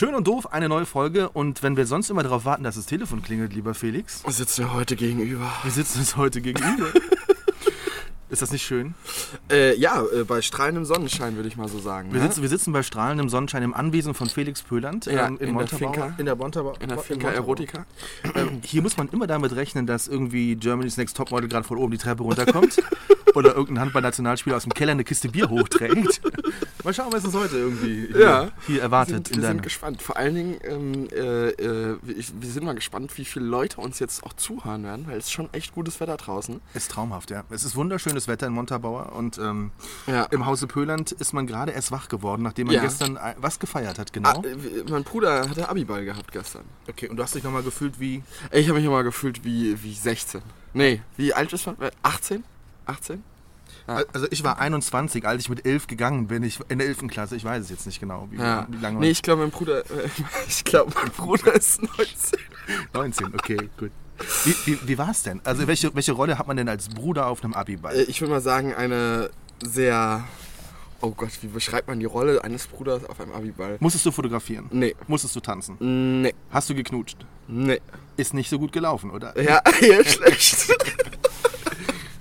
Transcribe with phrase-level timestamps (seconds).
[0.00, 1.28] Schön und doof, eine neue Folge.
[1.28, 4.62] Und wenn wir sonst immer darauf warten, dass das Telefon klingelt, lieber Felix, Wir sitzen
[4.62, 5.52] ja heute gegenüber.
[5.62, 6.86] wir sitzen uns heute gegenüber.
[8.30, 8.94] Ist das nicht schön?
[9.50, 12.14] Äh, ja, äh, bei strahlendem Sonnenschein würde ich mal so sagen.
[12.14, 12.28] Wir ne?
[12.28, 15.66] sitzen, wir sitzen bei strahlendem Sonnenschein im Anwesen von Felix Pöland Ja, ähm, in der
[15.66, 16.14] Montabaur- Finca.
[16.16, 17.30] In der, Montabaur, in der in Finca.
[17.30, 17.84] Erotica.
[18.34, 21.92] Ähm, hier muss man immer damit rechnen, dass irgendwie Germany's Next Topmodel gerade von oben
[21.92, 22.82] die Treppe runterkommt
[23.34, 26.20] oder irgendein Handball-Nationalspieler aus dem Keller eine Kiste Bier hochträgt.
[26.84, 28.48] Mal schauen, was uns heute irgendwie hier, Ja.
[28.66, 29.28] hier Wir erwartet.
[29.28, 30.00] sind, in wir sind gespannt.
[30.02, 34.24] Vor allen Dingen, ähm, äh, äh, wir sind mal gespannt, wie viele Leute uns jetzt
[34.24, 36.60] auch zuhören werden, weil es ist schon echt gutes Wetter draußen.
[36.74, 37.44] ist traumhaft, ja.
[37.50, 39.72] Es ist wunderschönes Wetter in Montabaur und ähm,
[40.06, 40.24] Ja.
[40.24, 42.82] im Hause Pöland ist man gerade erst wach geworden, nachdem man Ja.
[42.82, 44.30] gestern ein- was gefeiert hat, genau.
[44.30, 46.64] Ah, äh, mein Bruder hatte Abiball gehabt gestern.
[46.88, 48.22] okay, und du hast dich nochmal gefühlt wie.
[48.52, 50.40] Ich habe mich immer gefühlt wie, wie 16.
[50.72, 51.76] Nee, wie alt ist man?
[51.80, 52.42] Äh, 18?
[52.90, 53.22] 18?
[53.88, 54.02] Ja.
[54.12, 56.42] Also ich war 21, als ich mit 11 gegangen bin.
[56.42, 57.08] Ich, in der 11.
[57.08, 58.66] Klasse, ich weiß es jetzt nicht genau, wie, Ja.
[58.68, 58.98] wie lange.
[59.00, 60.08] Nee, ich glaube, mein Bruder, äh,
[60.48, 62.38] ich glaube, mein Bruder ist 19.
[62.92, 63.90] 19, okay, gut.
[64.44, 65.40] Wie, wie, wie war es denn?
[65.44, 67.94] Also welche, welche Rolle hat man denn als Bruder auf einem Abiball?
[67.96, 69.30] Äh, Ich würde mal sagen, eine
[69.64, 70.24] sehr.
[71.00, 73.78] Oh Gott, wie beschreibt man die Rolle eines Bruders auf einem Abiball?
[73.80, 74.66] Musstest du fotografieren?
[74.70, 74.94] Nee.
[75.06, 75.76] Musstest du tanzen?
[76.20, 76.34] Nee.
[76.50, 77.16] Hast du geknutscht?
[77.48, 77.80] Nee.
[78.18, 79.32] Ist nicht so gut gelaufen, oder?
[79.40, 80.68] Ja, ja, schlecht.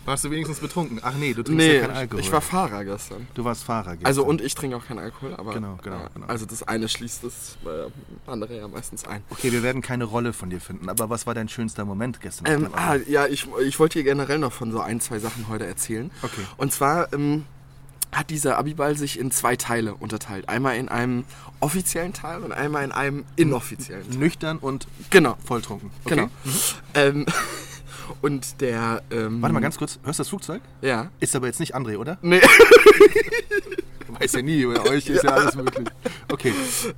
[0.09, 0.99] Warst du wenigstens betrunken?
[1.03, 2.19] Ach nee, du trinkst nee, ja keinen Alkohol.
[2.21, 3.27] ich war Fahrer gestern.
[3.35, 4.07] du warst Fahrer gestern.
[4.07, 5.53] Also und ich trinke auch keinen Alkohol, aber.
[5.53, 6.25] Genau, genau, ja, genau.
[6.25, 7.91] Also das eine schließt das äh,
[8.25, 9.21] andere ja meistens ein.
[9.29, 12.47] Okay, wir werden keine Rolle von dir finden, aber was war dein schönster Moment gestern?
[12.51, 15.67] Ähm, ah, ja, ich, ich wollte dir generell noch von so ein, zwei Sachen heute
[15.67, 16.09] erzählen.
[16.23, 16.41] Okay.
[16.57, 17.45] Und zwar ähm,
[18.11, 20.49] hat dieser Abiball sich in zwei Teile unterteilt.
[20.49, 21.23] Einmal in einem
[21.59, 24.17] offiziellen Teil und einmal in einem inoffiziellen Teil.
[24.17, 25.37] Nüchtern und Genau.
[25.45, 25.91] volltrunken.
[26.05, 26.15] Okay.
[26.15, 26.29] Genau.
[26.95, 27.27] Ähm,
[28.21, 29.01] und der.
[29.11, 30.61] Ähm, Warte mal ganz kurz, hörst du das Flugzeug?
[30.81, 31.09] Ja.
[31.19, 32.17] Ist aber jetzt nicht André, oder?
[32.21, 32.41] Nee.
[34.19, 35.87] Weiß ja nie, bei euch ist ja alles möglich.
[36.31, 36.53] Okay.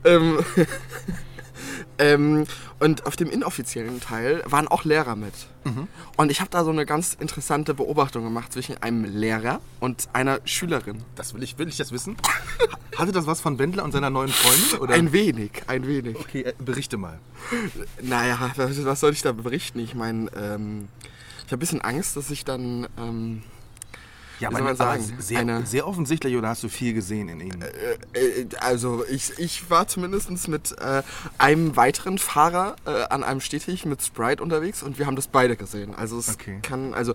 [0.06, 0.40] ähm,
[2.00, 2.46] ähm,
[2.80, 5.34] und auf dem inoffiziellen Teil waren auch Lehrer mit.
[5.64, 5.88] Mhm.
[6.18, 10.40] Und ich habe da so eine ganz interessante Beobachtung gemacht zwischen einem Lehrer und einer
[10.46, 11.04] Schülerin.
[11.16, 12.18] Das will ich, will ich das wissen?
[12.98, 14.80] Hatte das was von Wendler und seiner neuen Freundin?
[14.80, 14.96] Oder?
[14.96, 16.18] Ein wenig, ein wenig.
[16.18, 17.20] okay, äh, berichte mal.
[18.02, 19.80] Naja, was, was soll ich da berichten?
[19.80, 20.88] Ich meine, ähm,
[21.52, 22.88] ich habe ein bisschen Angst, dass ich dann.
[22.98, 23.44] Ähm,
[24.40, 25.16] Ja, soll man aber sagen?
[25.20, 27.62] Sehr, Eine- sehr offensichtlich, oder hast du viel gesehen in ihm?
[27.62, 31.04] äh, also, ich, ich war zumindest mit äh,
[31.38, 35.58] einem weiteren Fahrer äh, an einem Stetig mit Sprite unterwegs und wir haben das beide
[35.58, 35.94] gesehen.
[35.94, 36.60] Also, es Okay.
[36.62, 36.94] kann.
[36.94, 37.14] Also,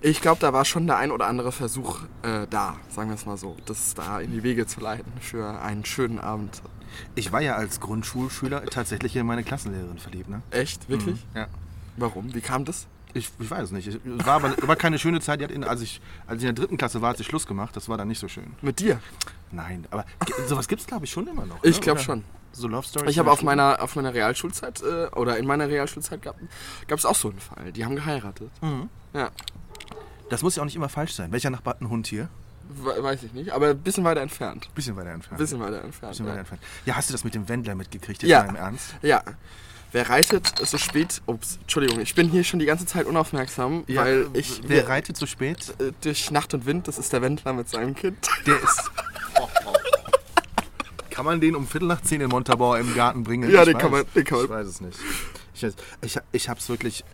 [0.00, 3.26] ich glaube, da war schon der ein oder andere Versuch äh, da, sagen wir es
[3.26, 6.60] mal so, das da in die Wege zu leiten für einen schönen Abend.
[7.14, 10.42] Ich war ja als Grundschulschüler tatsächlich in meine Klassenlehrerin verliebt, ne?
[10.50, 10.88] Echt?
[10.88, 11.24] Wirklich?
[11.36, 11.46] Ja.
[11.96, 12.34] Warum?
[12.34, 12.88] Wie kam das?
[13.14, 13.86] Ich, ich weiß es nicht.
[13.88, 15.40] Es war aber war keine schöne Zeit.
[15.40, 17.46] Die hat in, als, ich, als ich in der dritten Klasse war, hat sie Schluss
[17.46, 17.76] gemacht.
[17.76, 18.54] Das war dann nicht so schön.
[18.62, 19.00] Mit dir?
[19.50, 20.06] Nein, aber
[20.46, 21.62] sowas gibt es, glaube ich, schon immer noch.
[21.62, 21.82] Ich ne?
[21.82, 22.04] glaub Oder?
[22.04, 22.24] schon.
[22.54, 23.10] So Love Stories.
[23.10, 26.36] Ich habe auf meiner, auf meiner Realschulzeit, äh, oder in meiner Realschulzeit gab
[26.90, 27.72] es auch so einen Fall.
[27.72, 28.50] Die haben geheiratet.
[28.60, 28.88] Mhm.
[29.14, 29.30] Ja,
[30.28, 31.32] Das muss ja auch nicht immer falsch sein.
[31.32, 32.28] Welcher Nachbar hat einen Hund hier?
[32.74, 34.68] we- weiß ich nicht, aber ein bisschen weiter entfernt.
[34.74, 35.38] Bisschen weiter entfernt.
[35.38, 36.10] Bisschen weiter entfernt.
[36.12, 36.40] Bisschen weiter ja.
[36.40, 36.62] entfernt.
[36.86, 38.22] Ja, hast du das mit dem Wendler mitgekriegt?
[38.22, 38.42] Jetzt Ja.
[38.44, 38.94] mal im Ernst?
[39.02, 39.22] ja.
[39.92, 41.20] Wer reitet so spät?
[41.26, 45.26] Ups, Entschuldigung, ich bin hier schon die ganze Zeit unaufmerksam, weil ich Wer reitet so
[45.26, 45.74] spät?
[45.78, 48.16] äh, durch Nacht und Wind, das ist der Wendler mit seinem Kind.
[48.46, 48.90] Der ist.
[51.10, 53.50] Kann man den um Viertel nach zehn in Montabaur im Garten bringen?
[53.50, 54.98] Ja, Ich den weiß- kann man- den kann man- Ich weiß es nicht.
[55.54, 57.04] Ich, weiß- ich, ich hab's wirklich.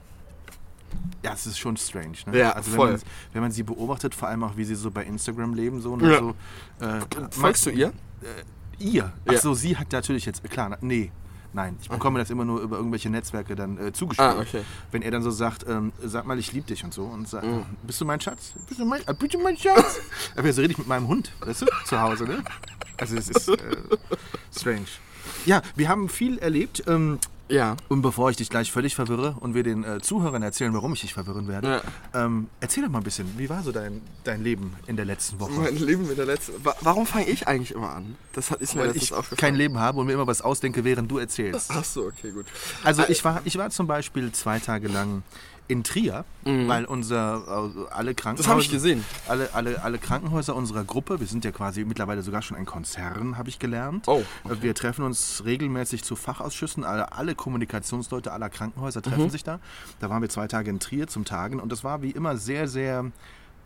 [1.25, 2.17] Ja, es ist schon strange.
[2.27, 2.39] Ne?
[2.39, 2.87] Ja, also voll.
[2.91, 3.03] Wenn man,
[3.33, 5.97] wenn man sie beobachtet, vor allem auch wie sie so bei Instagram leben, so.
[5.97, 6.13] Ne?
[6.13, 6.19] Ja.
[6.21, 6.35] so
[6.87, 7.01] äh,
[7.33, 7.93] Folgst du ihr?
[8.79, 9.13] Ihr?
[9.27, 9.41] Ach Ja.
[9.41, 10.49] so, sie hat natürlich jetzt.
[10.49, 11.11] Klar, nee.
[11.59, 14.29] Nein, ich bekomme das immer nur über irgendwelche Netzwerke dann äh, zugespielt.
[14.31, 14.63] Ah, okay.
[14.93, 17.03] Wenn er dann so sagt, ähm, sag mal, ich liebe dich und so.
[17.03, 17.65] Und sagt, Mhm.
[17.83, 18.53] bist du mein Schatz?
[18.69, 19.99] Bist du mein, äh, bitte mein Schatz?
[20.37, 22.45] Aber so rede ich mit meinem Hund, weißt du, zu Hause, ne?
[22.97, 23.57] Also es ist äh,
[24.57, 24.87] strange.
[25.47, 26.85] Ja, wir haben viel erlebt.
[26.87, 27.19] Ähm,
[27.49, 27.77] Ja.
[27.89, 31.01] und bevor ich dich gleich völlig verwirre und wir den äh, Zuhörern erzählen, warum ich
[31.01, 31.83] dich verwirren werde,
[32.15, 35.41] ähm, erzähl doch mal ein bisschen, wie war so dein, dein Leben in der letzten
[35.41, 35.53] Woche?
[35.53, 36.65] Mein Leben mit der letzten.
[36.65, 38.17] Wa warum fange ich eigentlich immer an?
[38.33, 41.11] Das hat, ist mir Weil ich kein Leben habe und mir immer was ausdenke, während
[41.11, 41.71] du erzählst.
[41.73, 42.47] Ach so, okay, gut.
[42.85, 45.23] Also ich war, ich war zum Beispiel zwei Tage lang
[45.69, 48.37] in Trier, weil unser äh, alle Krankenhäuser, Mhm.
[48.39, 49.05] Das habe ich gesehen.
[49.29, 53.37] alle, alle, alle Krankenhäuser unserer Gruppe, wir sind ja quasi mittlerweile sogar schon ein Konzern,
[53.37, 54.09] habe ich gelernt.
[54.09, 59.31] Oh, Äh, Wir treffen uns regelmäßig zu Fachausschüssen, alle, alle Kommunikationsleute aller Krankenhäuser treffen Mhm.
[59.31, 59.61] sich da.
[60.01, 62.67] Da waren wir zwei Tage in Trier zum Tagen und das war wie immer sehr,
[62.67, 63.05] sehr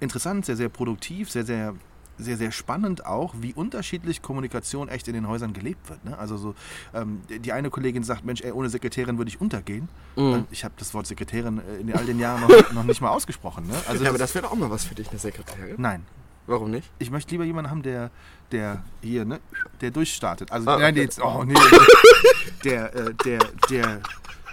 [0.00, 1.75] interessant, sehr, sehr produktiv, sehr, sehr
[2.22, 6.04] sehr, sehr spannend auch, wie unterschiedlich Kommunikation echt in den Häusern gelebt wird.
[6.04, 6.16] Ne?
[6.19, 6.54] Also so,
[6.94, 9.88] ähm, die eine Kollegin sagt, Mensch, ey, ohne Sekretärin würde ich untergehen.
[10.16, 10.46] Mhm.
[10.50, 13.66] Ich habe das Wort Sekretärin äh, in all den Jahren noch, noch nicht mal ausgesprochen.
[13.66, 13.74] Ne?
[13.88, 15.74] Also Ja, aber das, das wäre doch auch mal was für dich, eine Sekretärin.
[15.78, 16.04] nein,
[16.46, 16.90] Warum nicht?
[16.98, 18.10] ich möchte lieber jemanden haben, der,
[18.50, 19.38] der hier, ne,
[19.80, 20.50] der durchstartet.
[20.50, 21.02] Also, Ah, nein, okay.
[21.02, 21.54] jetzt, oh, nee,
[22.64, 23.38] der, äh, der,
[23.70, 24.00] der,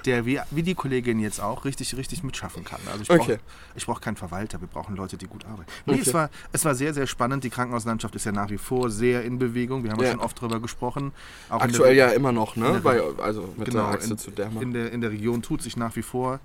[0.09, 2.79] der, wie, wie die Kollegin jetzt auch, richtig, richtig mitschaffen kann.
[2.87, 3.37] Also, ich brauche Okay.
[3.75, 5.71] ich brauch keinen Verwalter, wir brauchen Leute, die gut arbeiten.
[5.85, 6.03] Nee, Okay.
[6.05, 7.43] es, war, es war sehr, sehr spannend.
[7.43, 9.83] Die Krankenhauslandschaft ist ja nach wie vor sehr in Bewegung.
[9.83, 10.11] Wir haben ja Ja.
[10.11, 11.11] schon oft drüber gesprochen.
[11.49, 12.79] Auch Aktuell der, ja immer noch, ne?
[12.83, 14.61] Bei, also mit genau, der Achse in, zu Derma.
[14.61, 16.39] in, der, in der Region tut sich nach wie vor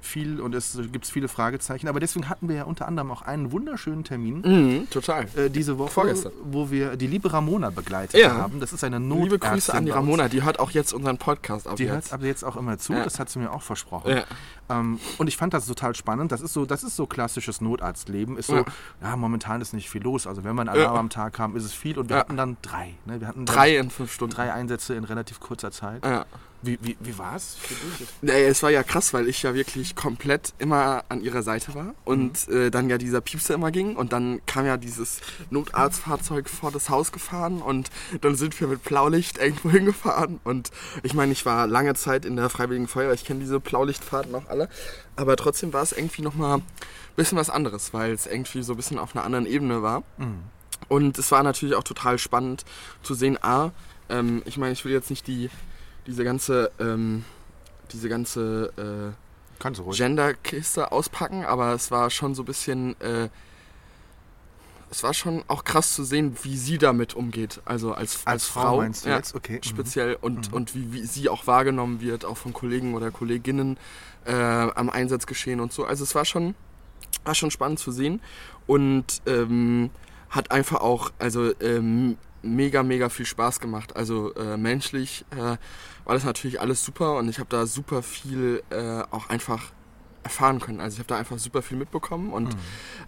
[0.00, 1.88] viel und es gibt viele Fragezeichen.
[1.88, 4.40] Aber deswegen hatten wir ja unter anderem auch einen wunderschönen Termin.
[4.44, 5.26] Mhm, total.
[5.36, 6.32] äh, diese Woche, Vorgestern.
[6.44, 8.34] wo wir die liebe Ramona begleitet Ja.
[8.34, 8.60] haben.
[8.60, 9.24] Das ist eine Notärztin.
[9.24, 9.90] Liebe Grüße an die.
[9.90, 11.92] Ramona, die hört auch jetzt unseren Podcast ab Die jetzt.
[12.10, 13.04] hört aber jetzt auch immer zu, Ja.
[13.04, 14.10] das hat sie mir auch versprochen.
[14.16, 14.24] Ja.
[14.70, 16.30] Ähm, und ich fand das total spannend.
[16.32, 18.36] Das ist so, das ist so klassisches Notarztleben.
[18.36, 18.64] Ist so, Ja.
[19.02, 20.26] ja, momentan ist nicht viel los.
[20.26, 21.98] Also wenn wir einen Alarm am Tag haben, ist es viel.
[21.98, 22.94] Und wir hatten dann drei.
[23.06, 23.20] Ne?
[23.20, 24.34] Wir hatten Drei in fünf Stunden.
[24.34, 26.04] drei Einsätze in relativ kurzer Zeit.
[26.04, 26.24] Ja.
[26.60, 27.56] Wie, wie, wie war es?
[28.20, 31.94] Nee, es war ja krass, weil ich ja wirklich komplett immer an ihrer Seite war
[32.04, 35.20] und äh, dann ja dieser Piepser immer ging und dann kam ja dieses
[35.50, 37.90] Notarztfahrzeug vor das Haus gefahren und
[38.22, 40.70] dann sind wir mit Blaulicht irgendwo hingefahren und
[41.04, 44.48] ich meine, ich war lange Zeit in der Freiwilligen Feuerwehr, ich kenne diese Blaulichtfahrten auch
[44.48, 44.68] alle,
[45.14, 46.64] aber trotzdem war es irgendwie nochmal ein
[47.14, 50.02] bisschen was anderes, weil es irgendwie so ein bisschen auf einer anderen Ebene war.
[50.88, 52.64] Und es war natürlich auch total spannend
[53.02, 53.72] zu sehen, A,
[54.08, 55.50] ähm, ich meine, ich will jetzt nicht die,
[56.06, 57.24] diese ganze, ähm,
[57.92, 59.28] diese ganze äh.
[59.60, 63.28] Gender-Kiste auspacken, aber es war schon so ein bisschen, äh,
[64.90, 67.60] es war schon auch krass zu sehen, wie sie damit umgeht.
[67.64, 69.34] Also als, als, Frau, meinst du ja, jetzt?
[69.34, 69.56] Okay.
[69.56, 69.68] Mhm.
[69.68, 73.78] speziell und, und wie, wie sie auch wahrgenommen wird, auch von Kollegen oder Kolleginnen
[74.24, 75.84] äh, am Einsatz geschehen und so.
[75.84, 76.54] Also es war schon,
[77.24, 78.20] war schon spannend zu sehen
[78.66, 79.90] und ähm,
[80.30, 83.96] hat einfach auch also ähm, mega, mega viel Spaß gemacht.
[83.96, 85.56] Also äh, menschlich äh,
[86.04, 89.72] war das natürlich alles super und ich habe da super viel äh, auch einfach
[90.28, 90.80] erfahren können.
[90.80, 92.54] Also ich habe da einfach super viel mitbekommen und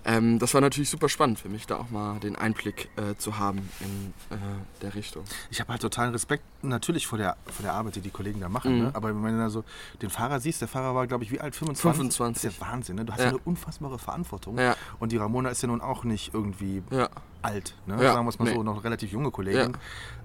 [0.05, 3.39] ähm, das war natürlich super spannend für mich, da auch mal den Einblick äh, zu
[3.39, 4.41] haben in äh,
[4.81, 5.25] der Richtung.
[5.51, 8.49] Ich habe halt totalen Respekt natürlich vor der, vor der Arbeit, die die Kollegen da
[8.49, 8.77] machen.
[8.77, 8.83] Mhm.
[8.85, 8.91] Ne?
[8.95, 9.65] Aber wenn du da so
[10.01, 11.55] den Fahrer siehst, der Fahrer war, glaube ich, wie alt?
[11.55, 12.17] 25?
[12.17, 12.43] 25.
[12.43, 12.97] Das ist ja Wahnsinn.
[12.97, 13.05] Ne?
[13.05, 13.29] Du hast ja.
[13.29, 14.59] eine unfassbare Verantwortung.
[14.59, 14.77] Ja.
[14.99, 17.11] Und die Ramona ist ja nun auch nicht irgendwie Ja,
[17.43, 17.75] alt.
[17.87, 17.95] Ne?
[18.03, 18.55] Ja, Sagen wir es mal nee.
[18.55, 19.77] so, noch relativ junge Kollegin.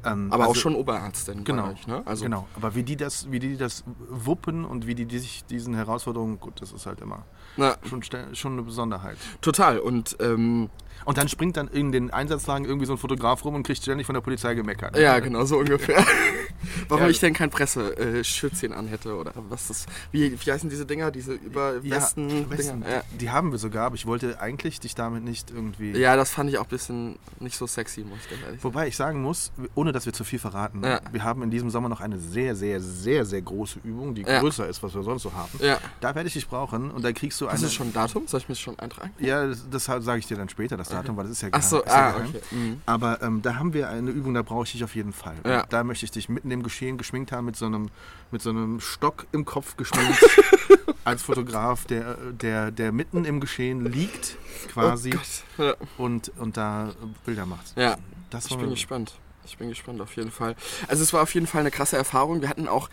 [0.05, 1.43] Ähm, aber auch also- schon Oberärztin.
[1.43, 2.01] Genau, euch, ne?
[2.05, 2.47] also, genau.
[2.55, 6.39] Aber wie die das, wie die das wuppen und wie die, die sich diesen Herausforderungen,
[6.39, 7.23] gut, das ist halt immer
[7.57, 8.01] Na, schon,
[8.35, 9.17] schon eine Besonderheit.
[9.41, 9.79] total.
[9.79, 10.69] Und ähm,
[11.05, 14.05] Und dann springt dann in den Einsatzlagen irgendwie so ein Fotograf rum und kriegt ständig
[14.07, 14.97] von der Polizei gemeckert.
[14.97, 16.03] ja, genau so ungefähr.
[16.89, 17.09] Warum Ja.
[17.09, 19.85] ich denn kein Presseschützchen anhätte oder was das.
[20.11, 21.11] Wie, wie heißen diese Dinger?
[21.11, 22.89] Diese über Ja, Westen, Westen, Dinger?
[22.95, 23.01] Ja.
[23.19, 25.91] Die haben wir sogar, aber ich wollte eigentlich dich damit nicht irgendwie.
[25.91, 28.63] ja, das fand ich auch ein bisschen nicht so sexy, muss ich ganz ehrlich sagen.
[28.63, 31.01] Wobei ich sagen muss, ohne dass wir zu viel verraten, Ja.
[31.11, 34.39] wir haben in diesem Sommer noch eine sehr, sehr, sehr, sehr große Übung, die Ja.
[34.39, 35.51] größer ist, was wir sonst so haben.
[35.59, 35.77] Ja.
[36.01, 37.53] Da werde ich dich brauchen und da kriegst du eine.
[37.53, 38.27] Hast du schon ein Datum?
[38.27, 39.11] Soll ich mir das schon eintragen?
[39.19, 41.61] Ja, das, das sage ich dir dann später, das Datum, weil das ist ja Ach
[41.61, 42.29] so, ist ja ah, geheim.
[42.29, 42.41] okay.
[42.51, 42.81] Mhm.
[42.85, 45.35] Aber ähm, da haben wir eine Übung, da brauche ich dich auf jeden Fall.
[45.45, 45.65] Ja.
[45.69, 47.89] Da möchte ich dich mitten im Geschehen geschminkt haben, mit so einem,
[48.31, 50.19] mit so einem Stock im Kopf geschminkt,
[51.03, 54.37] als Fotograf, der, der, der mitten im Geschehen liegt,
[54.71, 55.11] quasi,
[55.57, 55.63] Oh.
[55.63, 55.73] Ja.
[55.97, 56.89] und, und da
[57.25, 57.73] Bilder macht.
[57.77, 57.97] Ja,
[58.29, 59.13] Das ich bin gespannt.
[59.47, 60.55] Ich bin gespannt auf jeden Fall.
[60.87, 62.41] Also es war auf jeden Fall eine krasse Erfahrung.
[62.41, 62.89] Wir hatten auch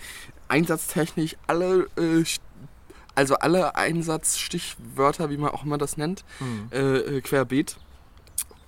[0.49, 2.25] einsatztechnisch alle, äh,
[3.14, 6.69] also alle Einsatzstichwörter, wie man auch immer das nennt, Mhm.
[6.73, 7.76] äh, äh, querbeet.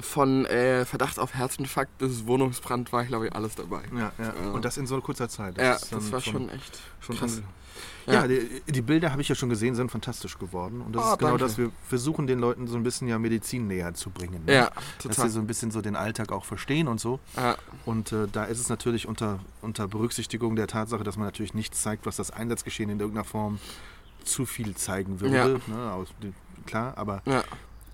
[0.01, 3.83] Von äh, Verdacht auf Herzinfarkt bis Wohnungsbrand war, glaube ich, alles dabei.
[3.93, 4.35] Ja, ja.
[4.43, 4.51] Ja.
[4.51, 5.57] Und das in so kurzer Zeit.
[5.57, 7.41] ja, ist dann das war schon echt schon krass.
[8.07, 8.27] Ja, Ja.
[8.27, 10.81] die, die Bilder habe ich ja schon gesehen, sind fantastisch geworden.
[10.81, 11.45] Und das Oh, ist genau danke.
[11.45, 14.45] das, wir versuchen den Leuten so ein bisschen ja Medizin näher zu bringen.
[14.45, 14.53] ne?
[14.53, 15.31] Ja, Dass sie total.
[15.31, 17.21] so ein bisschen so den Alltag auch verstehen und so.
[17.37, 21.55] Ja, Und äh, da ist es natürlich unter, unter Berücksichtigung der Tatsache, dass man natürlich
[21.55, 23.59] nichts zeigt, was das Einsatzgeschehen in irgendeiner Form
[24.25, 25.37] zu viel zeigen würde.
[25.37, 25.49] Ja.
[25.49, 25.93] Ne?
[25.93, 26.09] Aus,
[26.67, 27.41] klar, aber ja,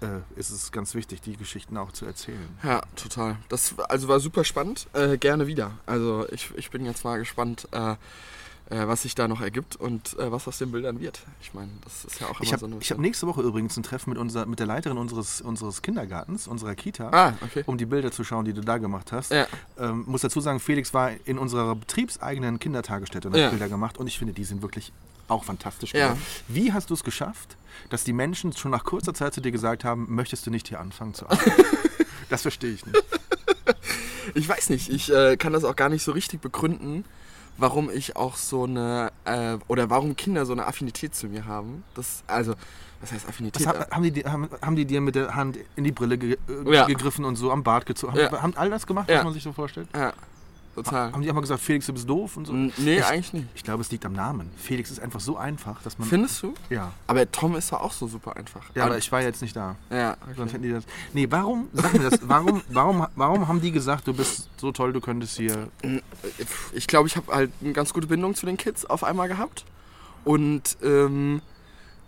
[0.00, 2.48] äh, ist es ganz wichtig, die Geschichten auch zu erzählen.
[2.62, 3.36] ja, total.
[3.48, 4.86] Das war- also war super spannend.
[4.92, 5.72] Äh, gerne wieder.
[5.86, 7.92] Also ich, ich bin jetzt mal gespannt, äh,
[8.72, 11.20] äh, was sich da noch ergibt und äh, was aus den Bildern wird.
[11.42, 12.76] Ich meine, das ist ja auch immer Ich habe so eine.
[12.78, 16.76] hab nächste Woche übrigens ein Treffen mit, unser, mit der Leiterin unseres, unseres Kindergartens, unserer
[16.76, 17.10] Kita.
[17.12, 17.64] ah, okay.
[17.66, 19.32] um die Bilder zu schauen, die du da gemacht hast.
[19.32, 19.48] Ja.
[19.76, 23.50] Ähm, muss dazu sagen, Felix war in unserer betriebseigenen Kindertagesstätte und hat Ja.
[23.50, 24.92] Bilder gemacht und ich finde, die sind wirklich
[25.30, 26.16] auch fantastisch Ja.
[26.48, 27.56] Wie hast du es geschafft,
[27.88, 30.80] dass die Menschen schon nach kurzer Zeit zu dir gesagt haben, möchtest du nicht hier
[30.80, 31.52] anfangen zu arbeiten?
[32.28, 33.02] das verstehe ich nicht.
[34.34, 37.04] Ich weiß nicht, ich äh, kann das auch gar nicht so richtig begründen,
[37.56, 41.82] warum ich auch so eine, äh, oder warum Kinder so eine Affinität zu mir haben.
[41.94, 42.54] Das, also,
[43.00, 43.66] was heißt Affinität?
[43.66, 46.16] Was, ha- haben, die, dir- haben, haben die dir mit der Hand in die Brille
[46.16, 46.84] ge äh, Ja.
[46.86, 48.16] gegriffen und so am Bart gezogen?
[48.16, 48.26] Ja.
[48.30, 49.88] Haben, haben all das gemacht, was man sich so vorstellt?
[49.94, 50.12] ja,
[50.74, 51.12] total.
[51.12, 52.52] Haben die auch mal gesagt, Felix, du bist doof und so?
[52.52, 53.46] Nee, Ich- eigentlich nicht.
[53.54, 54.50] Ich glaube, es liegt am Namen.
[54.56, 56.08] Felix ist einfach so einfach, dass man.
[56.08, 56.54] Findest du?
[56.68, 56.92] Ja.
[57.06, 58.62] Aber Tom ist doch auch so super einfach.
[58.74, 59.76] Ja, aber ich war jetzt nicht da.
[59.90, 60.50] Ja, Sonst okay.
[60.52, 60.84] hätten die das.
[61.12, 64.92] Nee, warum, sag mir das, warum, warum, warum haben die gesagt, du bist so toll,
[64.92, 65.68] du könntest hier.
[66.72, 69.64] Ich glaube, ich habe halt eine ganz gute Bindung zu den Kids auf einmal gehabt.
[70.24, 71.40] Und ähm,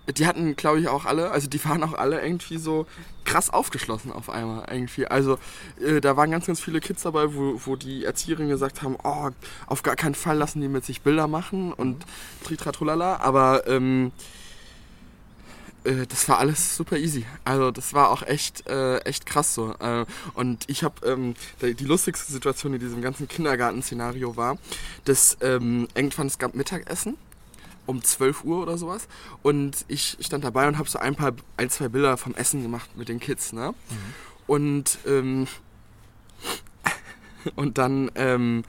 [0.09, 2.87] die hatten, glaube ich, auch alle, also die waren auch alle irgendwie so
[3.25, 5.07] krass aufgeschlossen auf einmal irgendwie.
[5.07, 5.39] Also
[5.81, 9.31] äh, da waren ganz, ganz viele Kids dabei, wo, wo die Erzieherinnen gesagt haben, oh,
[9.67, 12.05] auf gar keinen Fall lassen die mit sich Bilder machen und
[12.45, 13.19] tritratrolala.
[13.19, 14.11] Aber ähm,
[15.85, 17.25] äh, das war alles super easy.
[17.45, 19.75] Also das war auch echt, äh, echt krass so.
[19.79, 20.05] Äh,
[20.35, 24.59] und ich habe ähm, die die lustigste Situation in diesem ganzen Kindergarten-Szenario war,
[25.05, 27.17] dass ähm, irgendwann es gab Mittagessen
[27.87, 29.09] um 12 Uhr oder sowas
[29.43, 32.97] und ich stand dabei und habe so ein paar, ein, zwei Bilder vom Essen gemacht
[32.97, 33.75] mit den Kids, ne?
[34.47, 35.47] Und ähm,
[37.57, 38.65] und dann ähm,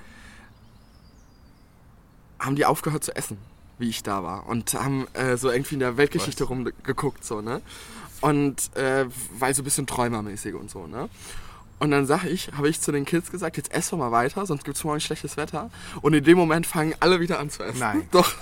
[2.40, 3.38] haben die aufgehört zu essen,
[3.78, 4.48] wie ich da war.
[4.48, 7.62] Und haben äh, so irgendwie in der Weltgeschichte rumgeguckt, so, ne?
[8.22, 9.06] Und äh,
[9.38, 11.10] weil so ein bisschen träumermäßig und so, ne?
[11.80, 14.46] Und dann sag ich, habe ich zu den Kids gesagt, jetzt ess doch mal weiter,
[14.46, 15.70] sonst gibt es morgen schlechtes Wetter.
[16.02, 17.80] Und in dem Moment fangen alle wieder an zu essen.
[17.80, 18.08] Nein.
[18.12, 18.34] Doch.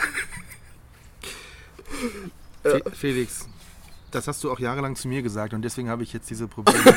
[2.63, 3.47] Fe Felix,
[4.11, 6.79] das hast du auch jahrelang zu mir gesagt und deswegen habe ich jetzt diese Probleme.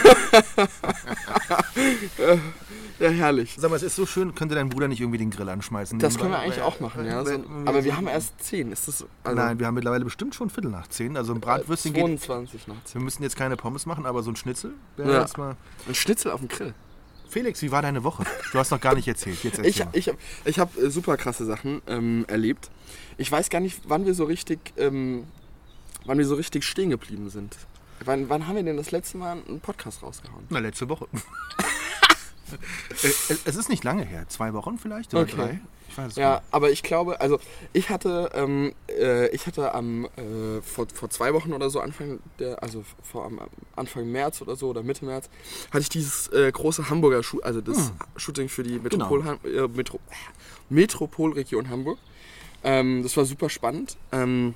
[3.00, 3.56] Ja, herrlich.
[3.58, 5.98] Sag mal, es ist so schön, könnte dein Bruder nicht irgendwie den Grill anschmeißen?
[5.98, 7.24] Das können wir eigentlich auch machen, ja.
[7.24, 7.32] So,
[7.64, 8.70] aber wir haben erst 10.
[8.70, 11.16] Ist das, also Nein, wir haben mittlerweile bestimmt schon Viertel nach zehn.
[11.16, 12.20] Also ein Bratwürstchen geht.
[12.22, 12.76] 22 noch.
[12.92, 15.20] Wir müssen jetzt keine Pommes machen, aber so ein Schnitzel wäre Ja.
[15.22, 15.56] jetzt mal.
[15.88, 16.72] Ein Schnitzel auf dem Grill.
[17.34, 18.24] Felix, wie war deine Woche?
[18.52, 19.42] Du hast noch gar nicht erzählt.
[19.42, 19.98] Jetzt Ich, erzähl.
[19.98, 22.70] ich habe ich hab, äh, super krasse Sachen ähm, erlebt.
[23.18, 25.24] Ich weiß gar nicht, wann wir so richtig, ähm,
[26.04, 27.56] wann wir so richtig stehen geblieben sind.
[28.04, 30.44] Wann, wann haben wir denn das letzte Mal einen Podcast rausgehauen?
[30.48, 31.08] Na, letzte Woche.
[33.02, 34.28] Äh, es ist nicht lange her.
[34.28, 35.12] Zwei Wochen vielleicht?
[35.14, 35.34] Oder Okay.
[35.34, 35.60] drei?
[36.16, 37.38] Ja, aber ich glaube, also
[37.72, 42.20] ich hatte, ähm, äh, ich hatte am äh, vor, vor zwei Wochen oder so Anfang
[42.38, 43.40] der, also vor am
[43.76, 45.28] Anfang März oder so oder Mitte März,
[45.70, 50.00] hatte ich dieses äh, große Hamburger Schu also das Shooting für die Metropol äh, Metro
[50.68, 51.98] Metropolregion Hamburg.
[52.62, 53.96] Ähm, das war super spannend.
[54.12, 54.54] Ähm,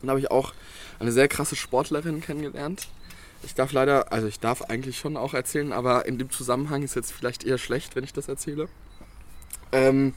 [0.00, 0.52] dann habe ich auch
[0.98, 2.88] eine sehr krasse Sportlerin kennengelernt.
[3.42, 6.94] Ich darf leider, also ich darf eigentlich schon auch erzählen, aber in dem Zusammenhang ist
[6.94, 8.68] jetzt vielleicht eher schlecht, wenn ich das erzähle.
[9.72, 10.14] Ähm,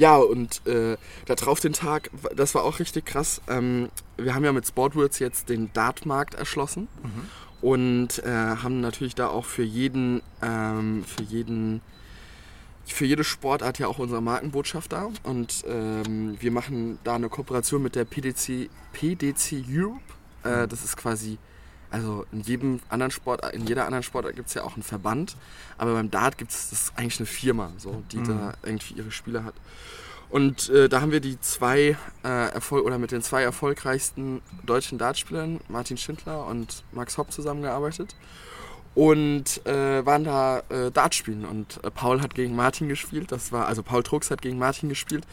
[0.00, 3.42] ja, und äh, da drauf den Tag, das war auch richtig krass.
[3.48, 6.88] Ähm, wir haben ja mit Sportwords jetzt den Dartmarkt erschlossen
[7.60, 11.82] und äh, haben natürlich da auch für jeden, ähm, für jeden,
[12.86, 15.10] für jede Sportart ja auch unsere Markenbotschaft da.
[15.22, 20.00] Und ähm, wir machen da eine Kooperation mit der PDC, PDC Europe.
[20.44, 21.36] Äh, das ist quasi,
[21.90, 25.36] also in jedem anderen Sport, in jeder anderen Sportart gibt es ja auch einen Verband.
[25.78, 29.54] Aber beim Dart gibt es eigentlich eine Firma, so, die da irgendwie ihre Spieler hat.
[30.30, 34.96] Und äh, da haben wir die zwei äh, Erfolg oder mit den zwei erfolgreichsten deutschen
[34.96, 38.14] Dartspielern, Martin Schindler und Max Hopp, zusammengearbeitet.
[38.94, 41.44] Und äh, waren da äh, Dart spielen.
[41.44, 43.30] Und äh, Paul hat gegen Martin gespielt.
[43.30, 45.24] Das war, also Paul Trux hat gegen Martin gespielt,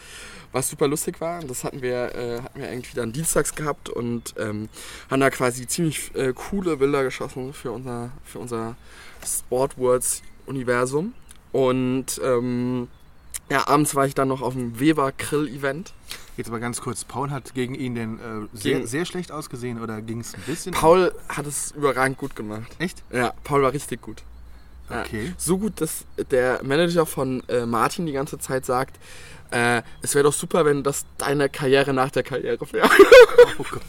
[0.51, 1.41] was super lustig war.
[1.41, 4.69] Das hatten wir, äh, hatten wir irgendwie dann dienstags gehabt und ähm,
[5.09, 8.75] haben da quasi ziemlich äh, coole Bilder geschossen für unser, für unser
[9.25, 11.13] Sportwords-Universum.
[11.51, 12.87] Und ähm,
[13.49, 15.93] ja, abends war ich dann noch auf dem Weber Grill-Event.
[16.35, 17.03] Jetzt aber ganz kurz.
[17.03, 20.73] Paul hat gegen ihn den äh, sehr, sehr schlecht ausgesehen oder ging es ein bisschen?
[20.73, 22.67] Paul hat es überragend gut gemacht.
[22.79, 23.03] Echt?
[23.11, 24.21] Ja, Paul war richtig gut.
[24.89, 25.33] Ja, Okay.
[25.37, 28.97] So gut, dass der Manager von äh, Martin die ganze Zeit sagt,
[29.51, 32.89] äh, es wäre doch super, wenn das deine Karriere nach der Karriere wäre.
[33.59, 33.81] Oh Gott.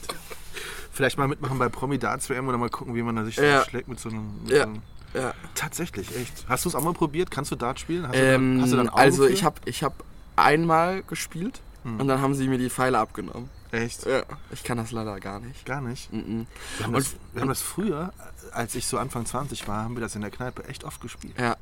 [0.93, 3.63] Vielleicht mal mitmachen bei Promi Darts WM oder mal gucken, wie man da sich Ja.
[3.65, 4.31] schlägt mit so einem.
[4.45, 4.63] Mit Ja.
[4.65, 4.83] so einem
[5.15, 5.35] ja.
[5.55, 6.45] Tatsächlich, echt.
[6.49, 7.31] Hast du es auch mal probiert?
[7.31, 8.07] Kannst du Dart spielen?
[8.09, 9.31] Hast, Ähm, du, da, hast du dann Augen also für?
[9.31, 10.05] ich habe ich hab
[10.37, 12.01] einmal gespielt Hm.
[12.01, 13.49] und dann haben sie mir die Pfeile abgenommen.
[13.71, 14.07] Echt?
[14.07, 15.67] Ja, ich kann das leider gar nicht.
[15.67, 16.11] Gar nicht.
[16.13, 16.47] Mhm.
[16.79, 18.13] Wir haben, Und- das, wir haben das früher,
[18.53, 21.35] als ich so Anfang 20 war, haben wir das in der Kneipe echt oft gespielt.
[21.39, 21.57] Ja,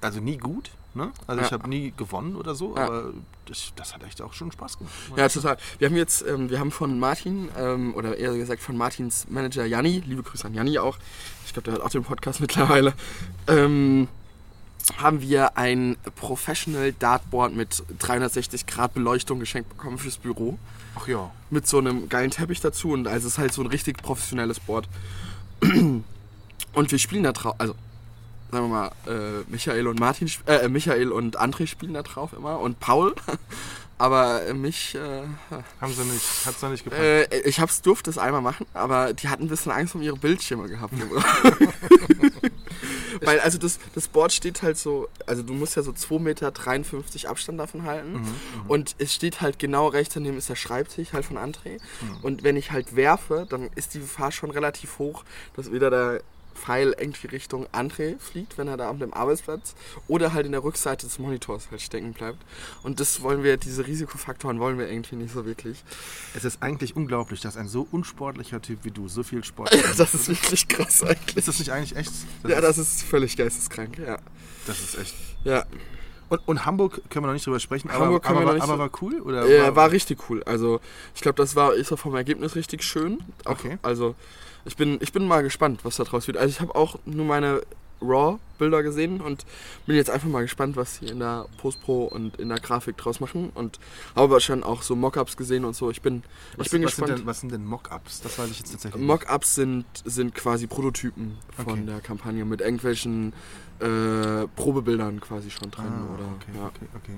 [0.00, 1.10] Also nie gut, ne?
[1.26, 1.46] Also Ja.
[1.46, 2.84] ich habe nie gewonnen oder so, Ja.
[2.86, 3.12] aber
[3.46, 4.94] das, das hat echt auch schon Spaß gemacht.
[5.16, 5.56] Ja, total.
[5.78, 9.64] Wir haben jetzt, ähm, wir haben von Martin, ähm, oder eher gesagt von Martins Manager
[9.64, 10.98] Janni, liebe Grüße an Janni auch,
[11.46, 12.94] ich glaube, der hört auch den Podcast mittlerweile,
[13.48, 14.08] ähm,
[14.96, 20.58] haben wir ein Professional Dartboard mit 360 Grad Beleuchtung geschenkt bekommen fürs Büro.
[20.96, 21.30] Ach ja.
[21.50, 24.58] Mit so einem geilen Teppich dazu und also es ist halt so ein richtig professionelles
[24.60, 24.88] Board.
[26.74, 27.74] Und wir spielen da drauf, also
[28.52, 32.60] sagen wir mal, äh, Michael und Martin, äh, Michael und André spielen da drauf immer
[32.60, 33.14] und Paul.
[33.98, 35.22] Aber mich, äh,
[35.80, 37.02] Haben sie nicht, hat's noch nicht gepackt.
[37.02, 40.16] äh, ich hab's durfte es einmal machen, aber die hatten ein bisschen Angst um ihre
[40.16, 40.92] Bildschirme gehabt.
[43.20, 46.52] Weil also das, das Board steht halt so, also du musst ja so 2,53 Meter
[47.30, 48.26] Abstand davon halten.
[48.66, 51.78] und es steht halt genau rechts daneben ist der Schreibtisch halt von André.
[52.22, 55.22] Und wenn ich halt werfe, dann ist die Gefahr schon relativ hoch,
[55.54, 56.22] dass wieder der
[56.54, 59.74] Pfeil irgendwie Richtung André fliegt, wenn er da auf dem Arbeitsplatz
[60.08, 62.38] oder halt in der Rückseite des Monitors halt stecken bleibt.
[62.82, 65.82] Und das wollen wir, diese Risikofaktoren wollen wir irgendwie nicht so wirklich.
[66.34, 69.92] es ist eigentlich unglaublich, dass ein so unsportlicher Typ wie du so viel Sport Ja,
[69.96, 71.36] das ist wirklich krass eigentlich.
[71.36, 72.12] Ist das nicht eigentlich echt?
[72.46, 74.18] ja, das ist völlig geisteskrank, ja.
[74.66, 75.14] das ist echt.
[75.44, 75.64] Ja,
[76.32, 79.20] Und, und Hamburg können wir noch nicht drüber sprechen, Hamburg aber, aber, aber war cool?
[79.20, 80.42] Oder äh, war richtig cool.
[80.44, 80.80] Also
[81.14, 83.18] ich glaube, das war ist auch vom Ergebnis richtig schön.
[83.44, 83.78] Auch, Okay.
[83.82, 84.14] Also
[84.64, 86.36] ich bin, ich bin mal gespannt, was da draus wird.
[86.36, 87.62] Also ich habe auch nur meine
[88.00, 89.44] RAW-Bilder gesehen und
[89.86, 93.20] bin jetzt einfach mal gespannt, was sie in der Postpro und in der Grafik draus
[93.20, 93.50] machen.
[93.54, 93.78] Und
[94.16, 95.88] habe schon auch so Mockups gesehen und so.
[95.90, 96.24] Ich bin,
[96.56, 97.18] was, ich bin was Sind gespannt.
[97.20, 98.20] denn, was sind denn Mockups?
[98.22, 99.06] Das weiß ich jetzt tatsächlich nicht.
[99.06, 101.82] Mockups sind, sind quasi Prototypen von Okay.
[101.86, 103.32] der Kampagne mit irgendwelchen
[103.78, 105.84] äh, Probebildern quasi schon drin.
[105.86, 106.66] Ah, oder, okay, ja.
[106.66, 107.14] okay, okay.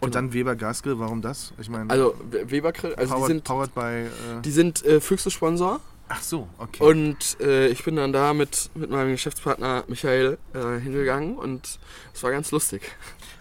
[0.00, 1.52] Und dann Weber Gasgrill, warum das?
[1.58, 3.80] Ich meine, Also We- Weber Grill, also powered, die sind, powered by.
[3.80, 5.80] Äh, die sind äh, Füchse-Sponsor.
[6.12, 6.82] Ach so, okay.
[6.84, 11.78] Und äh, ich bin dann da mit, mit meinem Geschäftspartner Michael äh, hingegangen und
[12.12, 12.82] es war ganz lustig.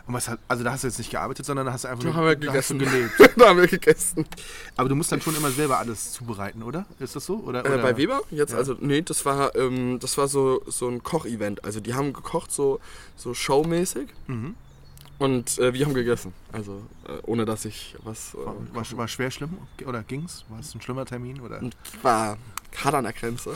[0.07, 2.03] Und was hat, also da hast du jetzt nicht gearbeitet, sondern da hast du einfach
[2.03, 2.79] Da nur haben wir gegessen.
[2.79, 3.11] gelebt.
[3.37, 4.25] da haben wir gegessen.
[4.75, 6.85] Aber du musst dann schon immer selber alles zubereiten, oder?
[6.99, 7.37] Ist das so?
[7.37, 7.81] Oder, Äh, oder?
[7.83, 8.21] bei Weber?
[8.31, 8.57] Jetzt, Ja.
[8.57, 11.63] also, nee, das war, ähm, das war so, so ein Kochevent.
[11.63, 12.79] Also, die haben gekocht, so,
[13.15, 14.07] so showmäßig.
[14.27, 14.55] Mhm.
[15.21, 16.33] Und äh, wir haben gegessen.
[16.51, 18.33] Also, äh, ohne dass ich was.
[18.33, 19.55] Äh, War, war, war schwer schlimm?
[19.85, 20.45] Oder ging's?
[20.49, 21.39] War es ein schlimmer Termin?
[21.41, 21.59] Oder?
[21.59, 22.39] Und war
[22.83, 23.55] hart an der Grenze.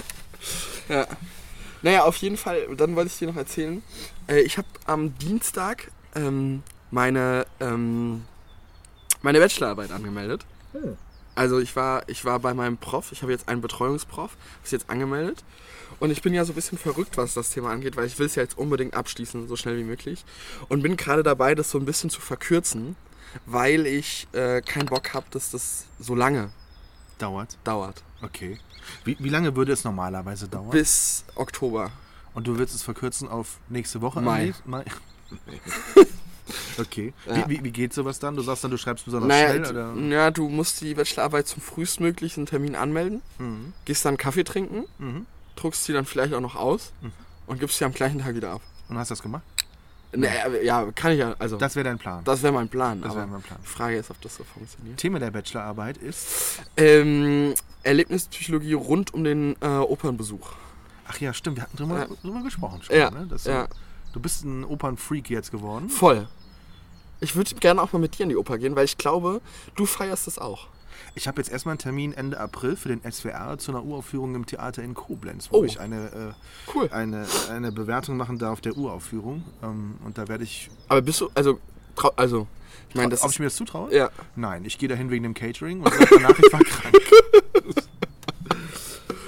[0.88, 1.06] ja.
[1.82, 3.80] Naja, auf jeden Fall, dann wollte ich dir noch erzählen.
[4.26, 8.24] Äh, ich habe am Dienstag ähm, meine, ähm,
[9.22, 10.44] meine Bachelorarbeit angemeldet.
[11.36, 14.90] Also ich war, ich war bei meinem Prof, ich habe jetzt einen Betreuungsprof, ist jetzt
[14.90, 15.44] angemeldet.
[16.00, 18.26] Und ich bin ja so ein bisschen verrückt, was das Thema angeht, weil ich will
[18.26, 20.24] es ja jetzt unbedingt abschließen, so schnell wie möglich.
[20.68, 22.96] Und bin gerade dabei, das so ein bisschen zu verkürzen,
[23.46, 26.50] weil ich äh, keinen Bock habe, dass das so lange
[27.18, 27.56] Dauert?
[27.64, 28.02] dauert.
[28.22, 28.58] Okay.
[29.04, 30.70] Wie, wie lange würde es normalerweise dauern?
[30.70, 31.90] Bis Oktober.
[32.34, 34.20] Und du willst es verkürzen auf nächste Woche?
[34.20, 34.52] Mai.
[34.66, 34.84] Mai.
[36.78, 37.12] okay.
[37.26, 37.48] Ja.
[37.48, 38.36] Wie, wie, wie geht sowas dann?
[38.36, 39.70] Du sagst dann, du schreibst besonders Naja, schnell?
[39.70, 39.94] Oder?
[40.14, 43.72] ja, du musst die Bachelorarbeit zum frühestmöglichen Termin anmelden, Mhm.
[43.84, 45.26] gehst dann Kaffee trinken, Mhm.
[45.56, 46.92] Druckst sie dann vielleicht auch noch aus
[47.46, 48.60] und gibst sie am gleichen Tag wieder ab.
[48.88, 49.42] Und hast das gemacht?
[50.12, 52.24] Naja, ja, kann ich ja, also das, Das wäre dein Plan.
[52.24, 53.58] wäre mein Plan, Das wäre mein Plan.
[53.62, 54.96] die Frage ist, ob das so funktioniert.
[54.98, 56.60] Thema der Bachelorarbeit ist.
[56.76, 60.52] Ähm, Erlebnispsychologie rund um den äh, Opernbesuch.
[61.08, 62.06] Ach ja, stimmt, wir hatten drüber, Ja.
[62.22, 62.96] drüber gesprochen schon.
[62.96, 63.26] Ja, Ne?
[63.26, 63.66] Dass ja.
[63.66, 63.74] du,
[64.14, 65.88] du bist ein Opernfreak jetzt geworden.
[65.88, 66.28] Voll.
[67.20, 69.40] Ich würde gerne auch mal mit dir in die Oper gehen, weil ich glaube,
[69.74, 70.68] du feierst das auch.
[71.14, 74.46] Ich habe jetzt erstmal einen Termin Ende April für den SWR zu einer Uraufführung im
[74.46, 75.64] Theater in Koblenz, wo Oh.
[75.64, 76.34] ich eine,
[76.74, 76.86] Cool.
[76.86, 79.44] äh, eine, eine Bewertung machen darf der Uraufführung.
[79.62, 80.70] Ähm, und da werde ich.
[80.88, 81.58] Aber bist du, also,
[81.94, 82.46] trau, also,
[82.88, 83.94] ich meine, das ob ich mir das zutraue?
[83.94, 86.94] ja, Nein, ich gehe dahin wegen dem Catering und danach, ich war krank.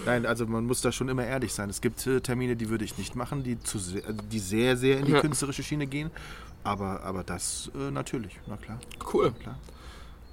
[0.07, 1.69] Nein, also man muss da schon immer ehrlich sein.
[1.69, 4.77] Es gibt äh, Termine, die würde ich nicht machen, die, zu sehr, also die sehr,
[4.79, 5.21] sehr in die Ja.
[5.21, 6.11] künstlerische Schiene gehen.
[6.65, 8.79] Aber, aber das äh, natürlich, na klar.
[9.13, 9.33] cool.
[9.33, 9.59] klar.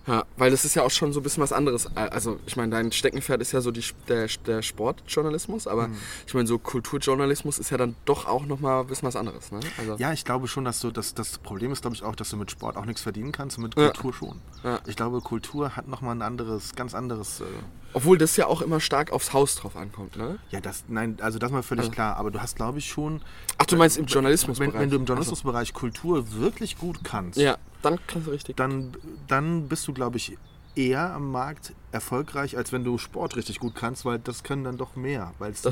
[0.08, 1.88] Ja, weil das ist ja auch schon so ein bisschen was anderes.
[1.96, 5.96] Also, ich meine, dein Steckenpferd ist ja so die, der, der Sportjournalismus, aber Mhm.
[6.28, 9.52] ich meine, so Kulturjournalismus ist ja dann doch auch nochmal ein bisschen was anderes.
[9.52, 9.60] Ne?
[9.78, 12.30] Also, Ja, ich glaube schon, dass du das, das Problem ist, glaube ich, auch, dass
[12.30, 13.90] du mit Sport auch nichts verdienen kannst und mit Ja.
[13.90, 14.42] Kultur schon.
[14.64, 14.80] Ja.
[14.86, 17.42] Ich glaube, Kultur hat nochmal ein anderes, ganz anderes.
[17.42, 17.46] Äh,
[17.94, 20.18] Obwohl das ja auch immer stark aufs Haus drauf ankommt.
[20.18, 20.38] Ne?
[20.52, 22.18] ja, das, nein, also das mal völlig Also- klar.
[22.18, 23.22] Aber du hast, glaube ich, schon.
[23.58, 24.74] Ach, du meinst im Wenn, Journalismusbereich?
[24.74, 28.58] wenn du im Journalismusbereich Kultur wirklich gut kannst, Ja, dann kannst du richtig.
[28.58, 28.96] dann,
[29.28, 30.38] dann bist du, glaube ich,
[30.76, 34.78] eher am Markt erfolgreich, als wenn du Sport richtig gut kannst, weil das können dann
[34.78, 35.64] doch mehr, weil es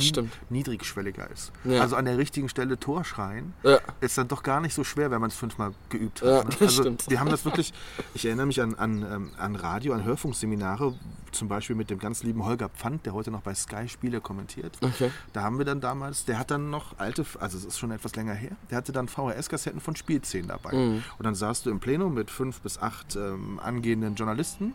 [0.50, 1.52] niedrigschwelliger ist.
[1.64, 1.82] Ja.
[1.82, 3.80] Also an der richtigen Stelle Tor schreien Ja.
[4.02, 6.28] ist dann doch gar nicht so schwer, wenn man es fünfmal geübt hat.
[6.28, 6.50] Ja, ne?
[6.50, 7.12] das Also stimmt.
[7.12, 7.74] die haben das wirklich,
[8.14, 10.94] ich erinnere mich an, an, ähm, an Radio, an Hörfunkseminare,
[11.32, 14.78] zum Beispiel mit dem ganz lieben Holger Pfand, der heute noch bei Sky Spiele kommentiert.
[14.82, 15.12] Okay.
[15.34, 18.16] Da haben wir dann damals, der hat dann noch alte, also es ist schon etwas
[18.16, 20.74] länger her, der hatte dann VHS-Kassetten von Spielszenen dabei.
[20.74, 21.04] Mhm.
[21.18, 24.74] Und dann saßt du im Plenum mit fünf bis acht ähm, angehenden Journalisten.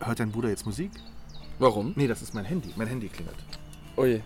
[0.00, 0.90] Hört dein Bruder jetzt Musik?
[1.58, 1.92] Warum?
[1.96, 2.72] Nee, das ist mein Handy.
[2.76, 3.36] Mein Handy klingelt.
[3.96, 4.22] Oje.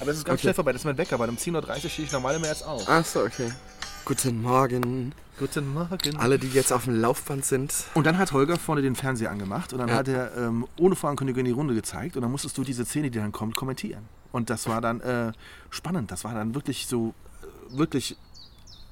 [0.00, 0.42] Aber es ist ganz Okay.
[0.42, 1.16] schnell vorbei, das ist mein Wecker.
[1.18, 2.84] Bei um 10.30 Uhr stehe ich normal immer erst auf.
[2.88, 3.50] Ach so, okay.
[4.04, 5.14] Guten Morgen.
[5.38, 6.16] Guten Morgen.
[6.18, 7.72] Alle, die jetzt auf dem Laufband sind.
[7.94, 9.94] Und dann hat Holger vorne den Fernseher angemacht und dann Ja.
[9.96, 13.10] hat er ähm, ohne Vorankündigung in die Runde gezeigt und dann musstest du diese Szene,
[13.10, 14.04] die dann kommt, kommentieren.
[14.32, 15.32] Und das war dann äh,
[15.70, 16.10] spannend.
[16.10, 17.14] Das war dann wirklich so,
[17.72, 18.16] äh, wirklich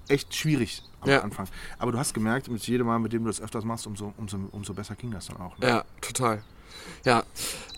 [0.08, 1.20] echt schwierig am Ja.
[1.20, 1.46] Anfang.
[1.78, 4.38] Aber du hast gemerkt, mit jedem Mal, mit dem du das öfters machst, umso, umso,
[4.52, 5.56] umso besser ging das dann auch.
[5.58, 5.68] Ne?
[5.68, 6.42] Ja, total.
[7.04, 7.24] Ja,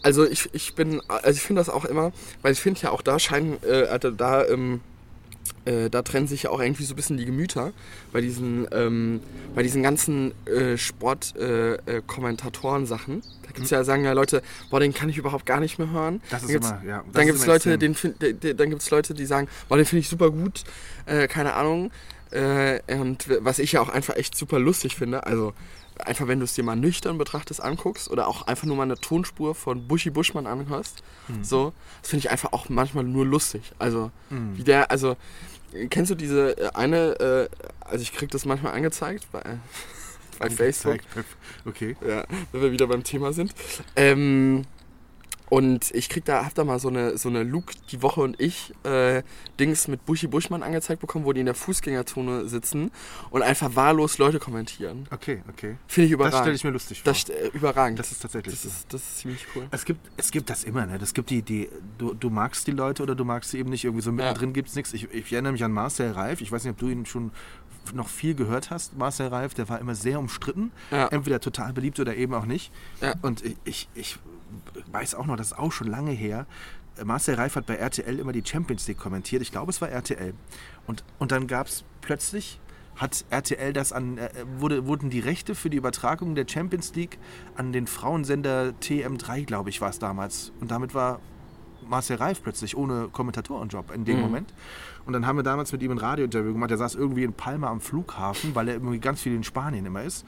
[0.02, 3.02] also ich, ich bin, also ich finde das auch immer, weil ich finde ja auch
[3.02, 4.80] da scheinen, äh, also da, ähm,
[5.66, 7.72] äh, da trennen sich ja auch irgendwie so ein bisschen die Gemüter
[8.12, 9.20] bei diesen, ähm,
[9.54, 13.22] bei diesen ganzen äh, Sport-Kommentatoren-Sachen.
[13.42, 15.90] da gibt es ja, sagen ja Leute, boah, den kann ich überhaupt gar nicht mehr
[15.90, 16.20] hören.
[16.30, 17.96] Das ist dann gibt's, immer- ja, das dann ist gibt es Leute, den
[18.56, 20.64] dann gibt's Leute, die sagen, boah, den finde ich super gut,
[21.06, 21.90] äh, keine Ahnung.
[22.34, 25.52] Äh, und was ich ja auch einfach echt super lustig finde, also
[26.04, 28.96] einfach wenn du es dir mal nüchtern betrachtest, anguckst oder auch einfach nur mal eine
[28.96, 31.44] Tonspur von Buschi Buschmann anhörst, Mhm.
[31.44, 33.72] so, das finde ich einfach auch manchmal nur lustig.
[33.78, 35.16] Also, wie der, also,
[35.90, 37.48] kennst du diese äh, eine, äh,
[37.80, 39.42] also ich krieg das manchmal angezeigt bei,
[40.40, 40.98] bei Facebook.
[41.64, 41.96] Okay.
[42.06, 43.54] Ja, wenn wir wieder beim Thema sind.
[43.96, 44.64] Ähm,
[45.50, 48.40] und ich krieg da, hab da mal so eine, so eine Luke, die Woche und
[48.40, 49.22] ich, äh,
[49.60, 52.90] Dings mit Buschi Buschmann angezeigt bekommen, wo die in der Fußgängerzone sitzen
[53.30, 55.06] und einfach wahllos Leute kommentieren.
[55.10, 55.76] Okay, okay.
[55.86, 56.38] Finde ich Das überragend.
[56.40, 57.12] stelle ich mir lustig vor.
[57.12, 57.98] Das, äh, überragend.
[57.98, 58.68] Das ist tatsächlich das so.
[58.68, 59.66] ist, das ist ziemlich cool.
[59.70, 60.98] Es gibt, es gibt das immer, ne?
[60.98, 63.84] Das gibt die, die du, du magst die Leute oder du magst sie eben nicht.
[63.84, 64.92] Irgendwie so mittendrin gibt es nichts.
[64.92, 66.40] Ich, ich erinnere mich an Marcel Reif.
[66.40, 67.30] Ich weiß nicht, ob du ihn schon
[67.92, 68.96] noch viel gehört hast.
[68.96, 70.72] Marcel Reif, der war immer sehr umstritten.
[70.90, 71.08] Ja.
[71.08, 72.72] Entweder total beliebt oder eben auch nicht.
[73.02, 73.14] Ja.
[73.20, 74.18] Und ich, ich, ich
[74.92, 76.46] weiß auch noch, das ist auch schon lange her.
[77.02, 79.42] Marcel Reif hat bei RTL immer die Champions League kommentiert.
[79.42, 80.34] Ich glaube, es war RTL.
[80.86, 82.60] Und, und dann gab es plötzlich,
[82.96, 87.18] hat RTL das an, äh, wurde, wurden die Rechte für die Übertragung der Champions League
[87.56, 90.52] an den Frauensender TM3, glaube ich, war es damals.
[90.60, 91.20] Und damit war
[91.88, 94.52] Marcel Reif plötzlich ohne Kommentatorenjob in dem Moment.
[95.06, 96.70] Und dann haben wir damals mit ihm ein Radiointerview gemacht.
[96.70, 100.02] Der saß irgendwie in Palma am Flughafen, weil er irgendwie ganz viel in Spanien immer
[100.02, 100.24] ist.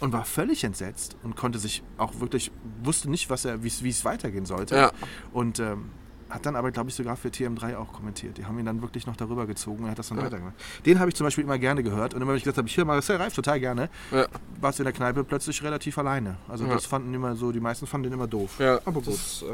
[0.00, 2.50] Und war völlig entsetzt und konnte sich auch wirklich,
[2.84, 4.76] wusste nicht, was er, wie es- weitergehen sollte.
[4.76, 4.92] Ja.
[5.32, 5.86] Und ähm,
[6.28, 8.38] hat dann aber, glaube ich, sogar für TM3 auch kommentiert.
[8.38, 10.54] Die haben ihn dann wirklich noch darüber gezogen und er hat das dann weitergemacht.
[10.86, 12.14] Den habe ich zum Beispiel immer gerne gehört.
[12.14, 14.26] Und immer, wenn ich gesagt habe, ich höre Marcel Reif total gerne, Ja.
[14.60, 16.36] warst du in der Kneipe plötzlich relativ alleine.
[16.46, 16.74] Also Ja.
[16.74, 18.60] das fanden immer so, die meisten fanden den immer doof.
[18.60, 19.08] Ja, aber gut.
[19.08, 19.46] das, äh,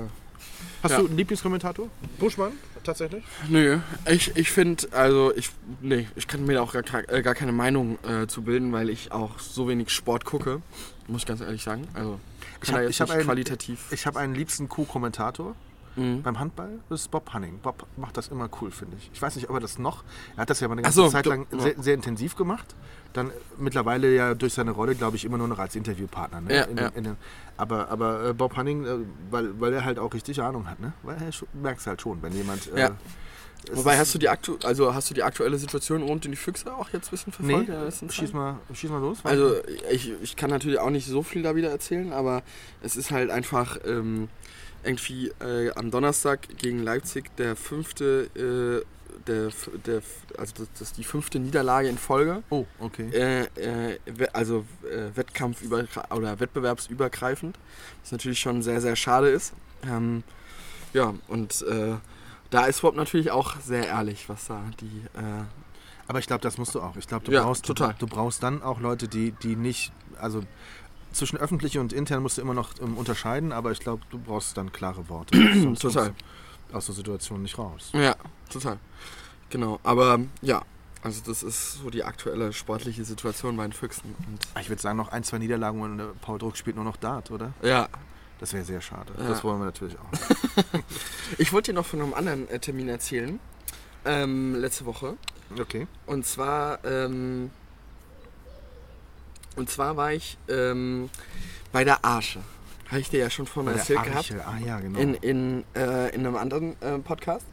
[0.82, 0.98] Hast ja.
[1.00, 1.88] du einen Lieblingskommentator?
[2.18, 2.52] Buschmann,
[2.84, 3.24] tatsächlich?
[3.48, 7.34] Nö, ich, ich finde, also ich, nee, ich kann mir da auch gar, äh, gar
[7.34, 10.60] keine Meinung äh, zu bilden, weil ich auch so wenig Sport gucke,
[11.08, 11.88] muss ich ganz ehrlich sagen.
[11.94, 12.20] Also
[12.72, 13.86] hab- ich hab nicht einen- qualitativ.
[13.90, 15.54] Ich habe einen liebsten Co-Kommentator.
[15.98, 16.20] Mhm.
[16.22, 17.58] Beim Handball, das ist Bob Hanning.
[17.62, 19.10] Bob macht das immer cool, finde ich.
[19.14, 20.04] Ich weiß nicht, ob er das noch.
[20.36, 22.74] Er hat das ja mal eine ganze so, Zeit lang sehr, sehr intensiv gemacht.
[23.16, 26.40] Dann mittlerweile ja durch seine Rolle, glaube ich, immer nur noch als Interviewpartner.
[26.42, 26.54] Ne?
[26.54, 26.88] Ja, in, ja.
[26.88, 27.16] In den,
[27.56, 28.98] aber aber äh, Bob Hanning, äh,
[29.30, 30.92] weil, weil er halt auch richtig Ahnung hat, ne?
[31.02, 32.70] Weil er schon, merkst halt schon, wenn jemand.
[32.74, 32.90] Äh, Ja.
[33.72, 36.36] es Wobei hast du die aktu also hast du die aktuelle Situation rund in die
[36.36, 37.84] Füchse auch jetzt ein bisschen Nee, verfolgt?
[37.84, 39.18] letzten schieß mal, schieß mal los.
[39.24, 39.56] Also
[39.90, 42.42] ich, ich kann natürlich auch nicht so viel da wieder erzählen, aber
[42.82, 44.28] es ist halt einfach ähm,
[44.84, 48.30] irgendwie äh, am Donnerstag gegen Leipzig der fünfte,
[48.84, 48.84] äh,
[49.26, 49.50] der,
[49.86, 50.02] der,
[50.38, 52.42] also das, das ist die fünfte Niederlage in Folge.
[52.50, 53.08] Oh, okay.
[53.12, 53.98] Äh, äh,
[54.32, 55.62] also äh, Wettkampf
[56.10, 57.58] oder wettbewerbsübergreifend,
[58.02, 59.52] was natürlich schon sehr, sehr schade ist.
[59.84, 60.22] Ähm,
[60.92, 61.94] ja, und äh,
[62.50, 65.02] da ist Bob natürlich auch sehr ehrlich, was da die.
[65.18, 65.44] Äh,
[66.08, 66.96] Aber ich glaube, das musst du auch.
[66.96, 67.94] Ich glaube, du Ja, brauchst total.
[67.98, 70.42] Du, du brauchst dann auch Leute, die, die nicht, also
[71.12, 74.56] zwischen öffentlich und intern musst du immer noch ähm, unterscheiden, aber ich glaube, du brauchst
[74.56, 75.36] dann klare Worte.
[75.80, 76.14] Total.
[76.72, 77.90] Aus der Situation nicht raus.
[77.94, 78.14] ja,
[78.50, 78.78] total.
[79.50, 80.62] Genau, aber ja,
[81.02, 84.14] also das ist so die aktuelle sportliche Situation bei den Füchsen.
[84.28, 87.30] Und Ich würde sagen, noch ein, zwei Niederlagen und Paul Druck spielt nur noch Dart,
[87.30, 87.52] oder?
[87.62, 87.88] ja,
[88.40, 89.12] Das wäre sehr schade.
[89.16, 89.28] Ja.
[89.28, 90.80] Das wollen wir natürlich auch.
[91.38, 93.38] ich wollte dir noch von einem anderen äh, Termin erzählen.
[94.04, 95.16] Ähm, letzte Woche.
[95.58, 95.86] Okay.
[96.06, 97.50] Und zwar, ähm,
[99.54, 101.08] und zwar war ich ähm,
[101.72, 102.40] bei der Arsche.
[102.88, 104.32] Habe ich dir ja schon vorhin erzählt gehabt.
[104.46, 104.98] Ah ja, genau.
[104.98, 107.46] In, in, äh, in einem anderen äh, Podcast.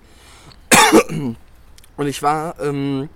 [1.09, 3.09] und ich war ähm,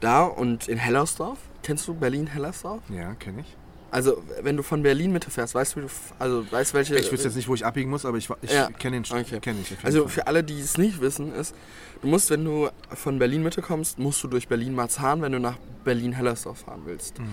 [0.00, 1.38] da und in Hellersdorf.
[1.62, 2.82] Kennst du Berlin-Hellersdorf?
[2.90, 3.56] ja, kenne ich.
[3.92, 5.82] Also, wenn du von Berlin Mitte fährst, weißt du,
[6.18, 6.96] also weißt welche.
[6.96, 9.38] Ich wüsste jetzt nicht, wo ich abbiegen muss, aber ich, ich Ja, kenne den okay.
[9.38, 9.76] kenn ich.
[9.84, 11.54] Also für alle, die es nicht wissen, ist,
[12.00, 15.58] du musst, wenn du von Berlin Mitte kommst, musst du durch Berlin-Marzahn, wenn du nach
[15.84, 17.18] Berlin-Hellersdorf fahren willst.
[17.18, 17.26] Mhm.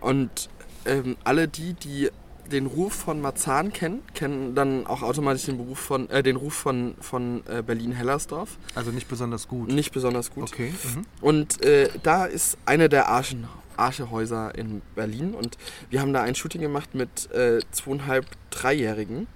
[0.00, 0.48] Und
[0.86, 2.10] ähm, alle die, die
[2.50, 6.54] den Ruf von Marzahn kennen, kennen dann auch automatisch den, Beruf von, äh, den Ruf
[6.54, 8.58] von, von äh, Berlin-Hellersdorf.
[8.74, 9.68] also nicht besonders gut.
[9.72, 10.44] Nicht besonders gut.
[10.52, 10.72] Okay.
[10.94, 11.06] Mhm.
[11.20, 15.56] Und äh, da ist eine der Archen, Archehäuser in Berlin und
[15.88, 19.26] wir haben da ein Shooting gemacht mit äh, zweieinhalb, dreijährigen.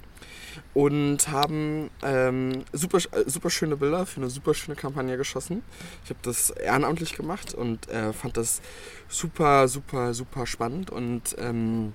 [0.72, 5.62] und haben ähm, super, äh, super schöne Bilder für eine super schöne Kampagne geschossen.
[6.04, 8.60] Ich habe das ehrenamtlich gemacht und äh, fand das
[9.08, 11.92] super, super, super spannend und ähm,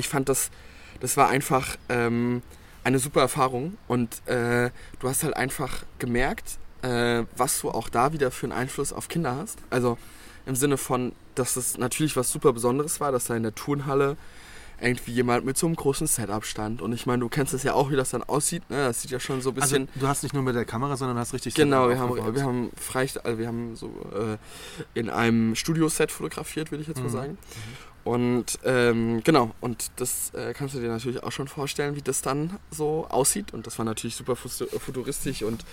[0.00, 0.50] ich fand das,
[1.00, 2.42] das war einfach ähm,
[2.82, 8.12] eine super Erfahrung und äh, du hast halt einfach gemerkt, äh, was du auch da
[8.12, 9.58] wieder für einen Einfluss auf Kinder hast.
[9.70, 9.98] Also
[10.46, 14.16] im Sinne von, dass es natürlich was super Besonderes war, dass da in der Turnhalle
[14.82, 16.80] irgendwie jemand mit so einem großen Setup stand.
[16.80, 18.62] Und ich meine, du kennst es ja auch, wie das dann aussieht.
[18.70, 18.78] Ne?
[18.78, 19.88] Das sieht ja schon so ein Also bisschen.
[20.00, 22.42] du hast nicht nur mit der Kamera, sondern hast richtig Genau, Setup wir haben, wir
[22.44, 24.38] haben frei, also wir haben so äh,
[24.98, 27.12] in einem Studioset fotografiert, würde ich jetzt mal Mhm.
[27.12, 27.38] sagen.
[28.02, 32.22] Und ähm, genau, und das äh, kannst du dir natürlich auch schon vorstellen, wie das
[32.22, 33.52] dann so aussieht.
[33.52, 35.64] Und das war natürlich super futuristisch und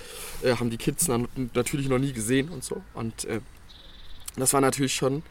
[0.43, 2.81] äh, haben die Kids natürlich noch nie gesehen und so.
[2.93, 3.39] Und äh,
[4.35, 5.23] das war natürlich schon,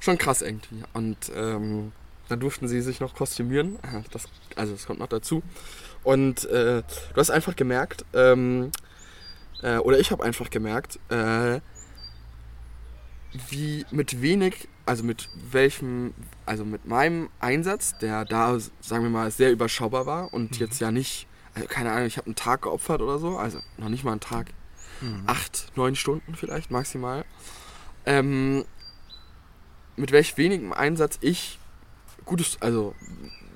[0.00, 0.82] schon krass irgendwie.
[0.94, 1.92] Und ähm,
[2.28, 3.76] dann durften sie sich noch kostümieren.
[3.76, 4.24] Äh, Das,
[4.56, 5.42] also das kommt noch dazu.
[6.02, 8.70] Und äh, du hast einfach gemerkt, ähm,
[9.62, 10.98] äh, oder ich habe einfach gemerkt,
[13.48, 16.14] wie mit wenig, also mit welchem,
[16.46, 20.90] also mit meinem Einsatz, der da, sagen wir mal, sehr überschaubar war und jetzt ja
[20.90, 24.12] nicht, also keine Ahnung, ich habe einen Tag geopfert oder so, also noch nicht mal
[24.12, 24.46] einen Tag,
[25.00, 25.22] Mhm.
[25.26, 27.24] acht, neun Stunden vielleicht maximal,
[28.04, 28.64] ähm,
[29.94, 31.58] mit welch wenigem Einsatz ich
[32.24, 32.96] gutes, also,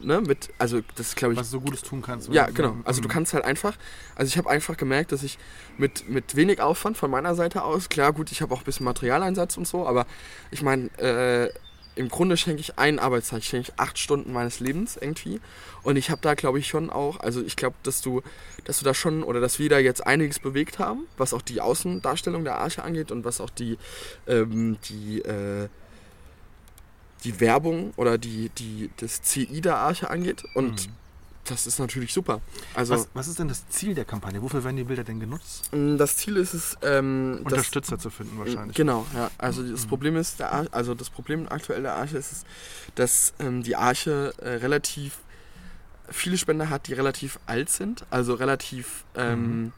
[0.02, 2.28] ne, mit, also das glaube ich, Was du so Gutes tun kannst.
[2.28, 2.54] ja, Mhm.
[2.54, 2.76] genau.
[2.84, 3.12] Also du Mhm.
[3.12, 3.76] kannst halt einfach,
[4.14, 5.38] also ich habe einfach gemerkt, dass ich
[5.78, 8.84] mit, mit wenig Aufwand von meiner Seite aus, klar gut, ich habe auch ein bisschen
[8.84, 10.06] Materialeinsatz und so, aber
[10.50, 11.50] ich meine, äh,
[11.94, 15.42] im Grunde schenke ich einen Arbeitstag, ich schenke ich acht Stunden meines Lebens irgendwie.
[15.82, 18.22] Und ich habe da, glaube ich, schon auch, also ich glaube, dass du,
[18.64, 21.60] dass du da schon, oder dass wir da jetzt einiges bewegt haben, was auch die
[21.60, 23.76] Außendarstellung der Arche angeht und was auch die,
[24.26, 25.68] ähm, die, äh,
[27.24, 30.44] die Werbung oder die, die, das CI der Arche angeht.
[30.54, 30.92] Und Mhm.
[31.44, 32.40] das ist natürlich super.
[32.74, 34.40] Also Was, was ist denn das Ziel der Kampagne?
[34.42, 35.68] Wofür werden die Bilder denn genutzt?
[35.72, 38.76] mh, das Ziel ist es, ähm, Unterstützer zu finden wahrscheinlich.
[38.76, 39.30] Genau, ja.
[39.38, 39.88] Also das Mhm.
[39.88, 42.44] Problem ist, der Ar also das Problem aktuell der Arche ist,
[42.94, 45.18] dass ähm, die Arche äh, relativ
[46.08, 49.72] viele Spender hat, die relativ alt sind, also relativ ähm, Mhm.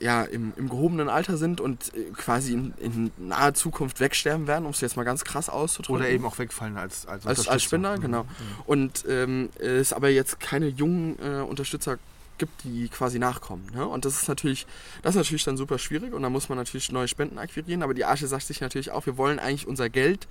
[0.00, 4.64] Ja, im, im gehobenen Alter sind und äh, quasi in, in naher Zukunft wegsterben werden,
[4.64, 5.96] um es jetzt mal ganz krass auszudrücken.
[6.02, 7.62] Oder eben auch wegfallen als als, Als- als.
[7.62, 8.00] Spender, Mhm.
[8.02, 8.22] genau.
[8.24, 8.28] Mhm.
[8.66, 11.98] Und ähm, es aber jetzt keine jungen äh, Unterstützer
[12.38, 13.66] gibt, die quasi nachkommen.
[13.74, 13.86] Ne?
[13.86, 14.66] Und das ist natürlich,
[15.02, 17.82] das ist natürlich dann super schwierig und da muss man natürlich neue Spenden akquirieren.
[17.82, 20.26] Aber die Arche sagt sich natürlich auch, wir wollen eigentlich unser Geld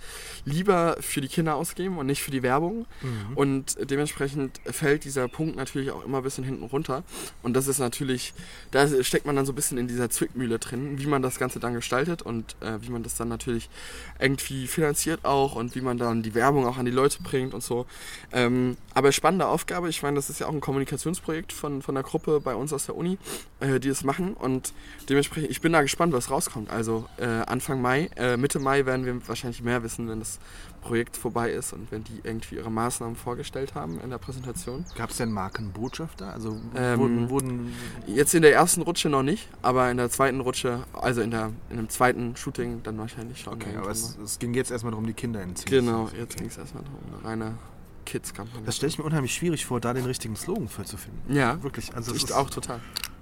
[0.45, 2.85] lieber für die Kinder ausgeben und nicht für die Werbung.
[3.01, 3.35] Mhm.
[3.35, 7.03] Und dementsprechend fällt dieser Punkt natürlich auch immer ein bisschen hinten runter.
[7.41, 8.33] Und das ist natürlich,
[8.71, 11.59] da steckt man dann so ein bisschen in dieser Zwickmühle drin, wie man das Ganze
[11.59, 13.69] dann gestaltet und äh, wie man das dann natürlich
[14.19, 17.63] irgendwie finanziert auch und wie man dann die Werbung auch an die Leute bringt und
[17.63, 17.85] so.
[18.31, 19.89] Ähm, aber spannende Aufgabe.
[19.89, 22.85] Ich meine, das ist ja auch ein Kommunikationsprojekt von, von der Gruppe bei uns aus
[22.85, 23.17] der Uni,
[23.59, 24.33] äh, die das machen.
[24.33, 24.73] Und
[25.09, 26.69] dementsprechend, ich bin da gespannt, was rauskommt.
[26.69, 30.39] Also äh, Anfang Mai, äh, Mitte Mai werden wir wahrscheinlich mehr wissen, wenn das
[30.81, 34.85] Projekt vorbei ist und wenn die irgendwie ihre Maßnahmen vorgestellt haben in der Präsentation.
[34.95, 36.31] Gab es denn Markenbotschafter?
[36.33, 37.73] Also Ähm, wurden, wurden
[38.05, 41.51] Jetzt in der ersten Rutsche noch nicht, aber in der zweiten Rutsche, also in, der,
[41.69, 43.53] in dem zweiten Shooting dann wahrscheinlich schon.
[43.53, 46.57] Okay, aber es, es ging jetzt erstmal darum, die Kinder in Genau, jetzt ging es
[46.57, 47.57] erstmal darum, eine reine
[48.03, 48.63] Kids-Kampagne.
[48.65, 51.33] Das stelle ich mir unheimlich schwierig vor, da den richtigen Slogan für zu finden.
[51.33, 51.95] Ja, Wirklich.
[51.95, 52.79] Also, ich auch total.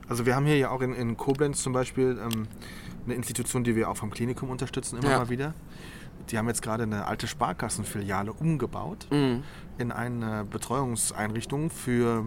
[0.08, 2.48] also wir haben hier ja auch in, in Koblenz zum Beispiel ähm,
[3.06, 5.18] eine Institution, die wir auch vom Klinikum unterstützen, immer Ja.
[5.20, 5.54] mal wieder.
[6.30, 9.44] Die haben jetzt gerade eine alte Sparkassenfiliale umgebaut Mhm.
[9.78, 12.26] in eine Betreuungseinrichtung für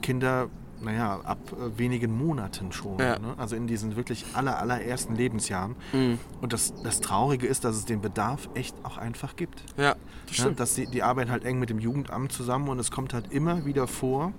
[0.00, 0.48] Kinder,
[0.82, 2.98] naja, ab äh, wenigen Monaten schon.
[2.98, 3.18] Ja.
[3.18, 3.34] Ne?
[3.36, 5.76] Also in diesen wirklich aller, allerersten Lebensjahren.
[5.92, 6.18] Mhm.
[6.40, 9.62] Und das, das Traurige ist, dass es den Bedarf echt auch einfach gibt.
[9.76, 10.60] Ja, das stimmt.
[10.60, 13.64] dass die, die arbeiten halt eng mit dem Jugendamt zusammen und es kommt halt immer
[13.64, 14.32] wieder vor,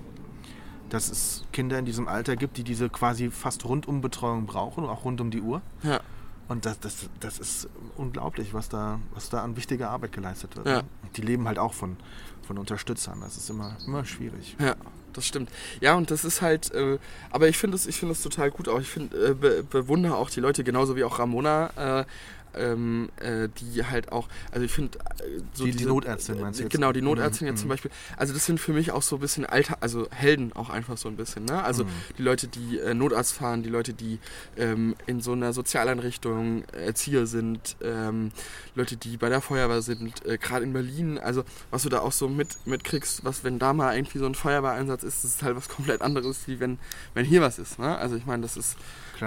[0.89, 5.21] dass es Kinder in diesem Alter gibt, die diese quasi fast Rundumbetreuung brauchen, auch rund
[5.21, 5.61] um die Uhr.
[5.81, 6.01] Ja,
[6.49, 10.67] Und das, das, das ist unglaublich, was da, was da an wichtiger Arbeit geleistet wird.
[10.67, 10.75] Ja.
[10.77, 10.83] ne?
[11.15, 11.97] Die leben halt auch von,
[12.45, 13.21] von Unterstützern.
[13.21, 14.55] Das ist immer, immer schwierig.
[14.59, 14.75] ja,
[15.17, 15.49] das stimmt.
[15.81, 16.97] Ja, und das ist halt, äh,
[17.31, 18.79] aber ich finde es ich finde es total gut auch.
[18.79, 22.05] Ich finde, äh, be bewundere auch die Leute, genauso wie auch Ramona, äh,
[22.55, 26.63] ähm, äh, die halt auch, also ich finde, äh, so Die- die Notärztin meinst du
[26.63, 26.73] äh, jetzt?
[26.73, 27.73] Genau, die Notärztin Mhm, jetzt zum mhm.
[27.73, 27.91] Beispiel.
[28.17, 31.07] Also das sind für mich auch so ein bisschen Alter, also Helden auch einfach so
[31.09, 31.45] ein bisschen.
[31.45, 31.63] Ne?
[31.63, 31.89] Also Mhm.
[32.17, 34.19] die Leute, die äh, Notarzt fahren, die Leute, die
[34.57, 38.31] ähm, in so einer Sozialeinrichtung Erzieher sind, ähm,
[38.75, 41.17] Leute, die bei der Feuerwehr sind, äh, gerade in Berlin.
[41.19, 44.35] Also was du da auch so mit, mitkriegst, was wenn da mal irgendwie so ein
[44.35, 46.79] Feuerwehreinsatz ist, das ist halt was komplett anderes, wie wenn,
[47.13, 47.79] wenn hier was ist.
[47.79, 47.97] Ne?
[47.97, 48.77] Also ich meine, das ist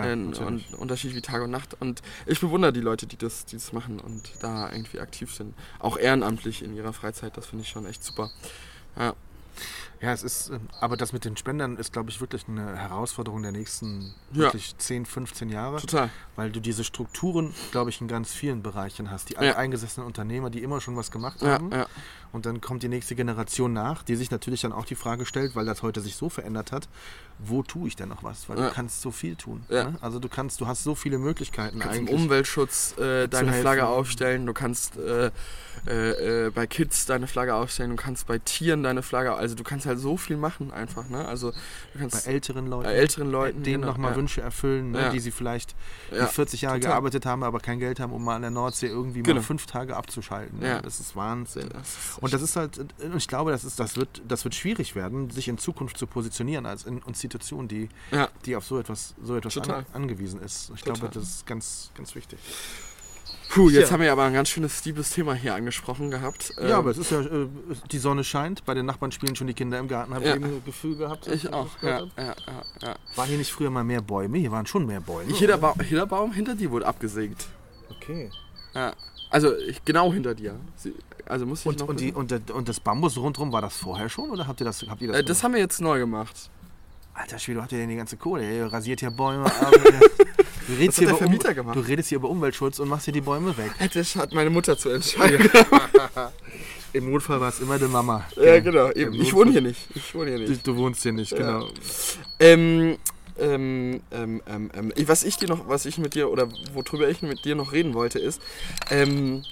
[0.02, 0.72] Klar, ein natürlich.
[0.72, 1.76] Un- Unterschied wie Tag und Nacht.
[1.80, 5.54] Und ich bewundere die Leute, die das, die das machen und da irgendwie aktiv sind.
[5.78, 8.30] Auch ehrenamtlich in ihrer Freizeit, das finde ich schon echt super.
[8.98, 9.14] Ja.
[10.00, 13.42] Ja, es ist, äh, aber das mit den Spendern ist, glaube ich, wirklich eine Herausforderung
[13.42, 14.42] der nächsten Ja.
[14.44, 15.80] wirklich 10, 15 Jahre.
[15.80, 16.10] Total.
[16.36, 19.30] Weil du diese Strukturen, glaube ich, in ganz vielen Bereichen hast.
[19.30, 21.70] Die alteingesessenen Unternehmer, die immer schon was gemacht haben.
[21.72, 21.86] ja.
[22.32, 25.56] Und dann kommt die nächste Generation nach, die sich natürlich dann auch die Frage stellt,
[25.56, 26.86] weil das heute sich so verändert hat,
[27.38, 28.48] wo tue ich denn noch was?
[28.50, 29.64] Weil du kannst so viel tun.
[29.70, 29.84] Ja.
[29.84, 29.98] Ne?
[30.02, 32.20] Also du kannst, du hast so viele Möglichkeiten Du kannst im eigentlich.
[32.20, 33.60] Umweltschutz äh, deine helfen.
[33.62, 35.30] Flagge aufstellen, du kannst äh,
[35.86, 39.62] äh, äh, bei Kids deine Flagge aufstellen, du kannst bei Tieren deine Flagge, also du
[39.64, 41.26] kannst halt so viel machen einfach, ne?
[41.26, 41.56] Also du
[41.94, 42.84] bei kannst älteren Leuten.
[42.84, 44.16] bei älteren Leuten denen genau, nochmal ja.
[44.16, 45.02] Wünsche erfüllen, ne?
[45.02, 45.08] Ja.
[45.10, 45.74] die sie vielleicht
[46.10, 46.90] Ja, die 40 Jahre total.
[46.92, 49.36] gearbeitet haben, aber kein Geld haben, um mal an der Nordsee irgendwie Genau.
[49.36, 50.58] mal fünf Tage abzuschalten.
[50.60, 50.68] Ne?
[50.68, 50.80] Ja.
[50.82, 51.68] Das ist Wahnsinn.
[51.72, 54.54] Das ist Und das ist halt, und ich glaube, das, ist, das, wird, das wird
[54.54, 57.88] schwierig werden, sich in Zukunft zu positionieren als in Institution, die,
[58.44, 60.70] die auf so etwas, so etwas an, angewiesen ist.
[60.74, 61.00] Ich Total.
[61.00, 62.38] glaube, das ist ganz, ganz wichtig.
[63.48, 63.92] Puh, jetzt Ja.
[63.94, 66.52] haben wir aber ein ganz schönes liebes Thema hier angesprochen gehabt.
[66.58, 67.46] ja, Ähm, aber es ist ja, äh,
[67.90, 70.30] die Sonne scheint, bei den Nachbarn spielen schon die Kinder im Garten, habe Ja.
[70.32, 71.26] ich eben ein Gefühl gehabt.
[71.28, 71.68] ich auch.
[71.82, 72.34] Ja, ja, ja,
[72.82, 72.94] ja.
[73.14, 74.38] Waren hier nicht früher mal mehr Bäume?
[74.38, 75.32] Hier waren schon mehr Bäume.
[75.32, 77.46] Jeder, ba jeder Baum hinter dir wurde abgesägt.
[77.90, 78.30] Okay.
[78.74, 78.92] Ja.
[79.30, 80.58] Also ich, genau hinter dir.
[81.26, 84.08] Also muss ich Und, noch und, die, und, und das Bambus rundherum, war das vorher
[84.08, 86.50] schon oder habt ihr das, habt ihr das äh, das haben wir jetzt neu gemacht.
[87.14, 88.48] Alter Schwede, habt ihr denn die ganze Kohle?
[88.56, 89.72] Ihr rasiert hier Bäume ab.
[90.66, 93.14] Du redest, hat hier der über Um- du redest hier über Umweltschutz und machst hier
[93.14, 93.70] die Bäume weg.
[93.94, 95.48] Das hat meine Mutter zu entscheiden.
[96.92, 98.24] Im Notfall war es immer die Mama.
[98.36, 98.90] Ja, genau.
[98.92, 99.14] Eben.
[99.14, 99.80] Im Ich wohne hier nicht.
[99.94, 100.66] Ich wohne hier Du, nicht.
[100.66, 101.68] du wohnst hier nicht, genau.
[102.40, 102.96] Ähm,
[103.38, 107.20] ähm, ähm, ähm, ähm, was ich dir noch, was ich mit dir oder worüber ich
[107.22, 108.40] mit dir noch reden wollte, ist,
[108.90, 109.44] ähm,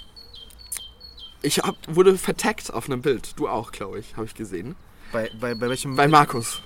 [1.43, 3.33] ich hab, wurde vertaggt auf einem Bild.
[3.37, 4.75] Du auch, glaube ich, habe ich gesehen.
[5.11, 6.61] Bei, bei, bei, welchem, Bei Markus.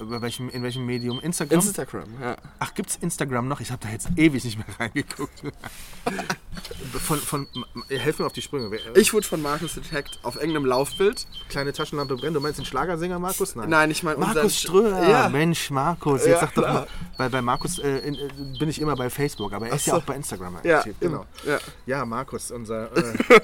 [0.00, 1.20] Bei welchem, in welchem Medium?
[1.20, 1.60] Instagram?
[1.60, 2.36] Instagram, ja.
[2.58, 3.60] Ach, gibt's Instagram noch?
[3.60, 5.42] Ich habe da jetzt ewig nicht mehr reingeguckt.
[7.04, 7.46] von, von,
[7.88, 8.70] helf mir auf die Sprünge.
[8.70, 11.26] Wer- Ich wurde von Markus getaggt auf irgendeinem Laufbild.
[11.48, 12.34] Kleine Taschenlampe brennt.
[12.36, 13.54] Du meinst den Schlagersänger Markus?
[13.54, 13.68] Nein.
[13.70, 15.08] Nein, ich meine Markus Ströer.
[15.08, 15.28] Ja.
[15.28, 16.20] Mensch, Markus.
[16.24, 16.72] Jetzt Ja, sag doch klar.
[16.74, 16.86] mal.
[17.18, 18.28] Bei, bei Markus äh, in, äh,
[18.60, 19.98] bin ich immer bei Facebook, aber er ist Ach ja so.
[20.00, 20.94] auch bei Instagram Ja, aktiv.
[21.00, 21.26] genau.
[21.44, 21.58] Ja.
[21.84, 22.96] Ja, Markus, unser.
[22.96, 23.02] Äh,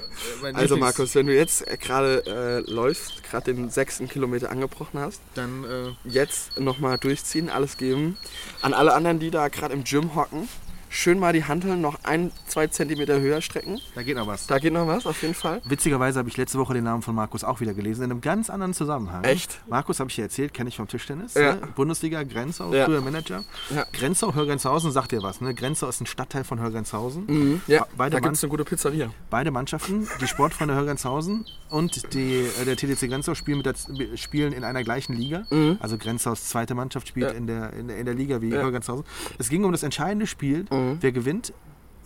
[0.53, 4.97] Also Lieblings- Markus, wenn du jetzt äh, gerade äh, läufst, gerade den sechsten Kilometer angebrochen
[4.99, 6.09] hast, Dann, äh,
[6.57, 8.17] nochmal durchziehen, alles geben.
[8.61, 10.47] An alle anderen, die da gerade im Gym hocken,
[10.95, 13.79] schön mal die Hanteln noch ein, zwei Zentimeter höher strecken.
[13.95, 14.47] da geht noch was.
[14.47, 15.61] Da geht noch was, auf jeden Fall.
[15.65, 18.49] Witzigerweise habe ich letzte Woche den Namen von Markus auch wieder gelesen, in einem ganz
[18.49, 19.23] anderen Zusammenhang.
[19.23, 19.59] Echt?
[19.67, 21.33] Markus habe ich dir erzählt, kenne ich vom Tischtennis.
[21.33, 21.55] Ja.
[21.55, 21.61] Ne?
[21.75, 22.85] Bundesliga, Grenzau, Ja.
[22.85, 23.43] früher Manager.
[23.75, 23.85] Ja.
[23.91, 25.41] Grenzau, Hörgrenzhausen, sagt dir was.
[25.41, 25.53] Ne?
[25.53, 27.61] Grenzau ist ein Stadtteil von Hörgrenzhausen.
[27.67, 29.09] Ja, Beide da gibt es eine gute Pizzeria.
[29.29, 33.75] Beide Mannschaften, die Sportfreunde Hörgrenzhausen und die, äh, der TDC Grenzau spielen, mit der,
[34.17, 35.43] spielen in einer gleichen Liga.
[35.79, 37.37] Also Grenzaus zweite Mannschaft spielt Mhm.
[37.37, 38.59] In, der, in, der, in der Liga wie Ja.
[38.59, 38.63] Mhm.
[38.63, 39.05] Hörgrenzhausen.
[39.39, 40.65] Es ging um das entscheidende Spiel.
[41.01, 41.53] Wer gewinnt?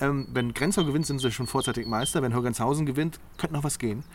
[0.02, 2.22] Ähm, wenn Grenzau gewinnt, sind sie schon vorzeitig Meister.
[2.22, 4.06] Wenn Hörgrenzhausen gewinnt, könnte noch was gehen.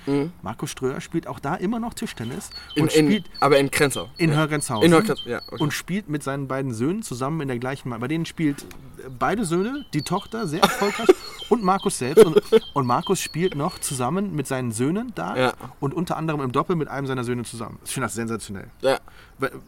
[0.40, 2.76] Markus Ströer spielt auch da immer noch Tischtennis Mhm.
[2.76, 4.08] In, und in, spielt aber in Grenzau.
[4.16, 4.86] in Hörgrenzhausen.
[4.86, 5.62] In Hörgrenzhausen, ja, okay.
[5.62, 7.90] Und spielt mit seinen beiden Söhnen zusammen in der gleichen.
[8.00, 8.64] Bei denen spielt
[9.18, 11.08] beide Söhne, die Tochter sehr erfolgreich
[11.50, 12.24] und Markus selbst.
[12.24, 12.40] Und,
[12.72, 15.52] und Markus spielt noch zusammen mit seinen Söhnen da Ja.
[15.80, 17.78] und unter anderem im Doppel mit einem seiner Söhne zusammen.
[17.84, 18.68] Ich finde das sensationell.
[18.80, 19.00] Ja.